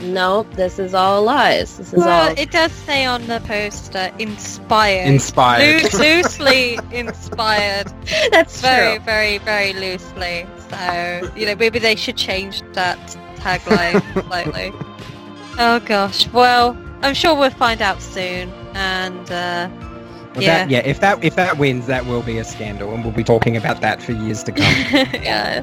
[0.00, 1.76] nope, this is all lies.
[1.78, 2.34] This is Well, all.
[2.38, 5.06] it does say on the poster, inspired.
[5.08, 5.82] Inspired.
[5.92, 7.92] Loo- loosely inspired.
[8.30, 9.04] That's very, true.
[9.04, 10.46] very, very loosely.
[10.70, 12.98] So, you know, maybe they should change that
[13.36, 14.72] tagline slightly.
[15.58, 16.26] Oh gosh.
[16.28, 18.50] Well, I'm sure we'll find out soon.
[18.74, 19.68] And uh,
[20.34, 20.78] Well, yeah, That, yeah.
[20.80, 23.80] If that if that wins, that will be a scandal, and we'll be talking about
[23.82, 24.64] that for years to come.
[25.22, 25.62] yeah.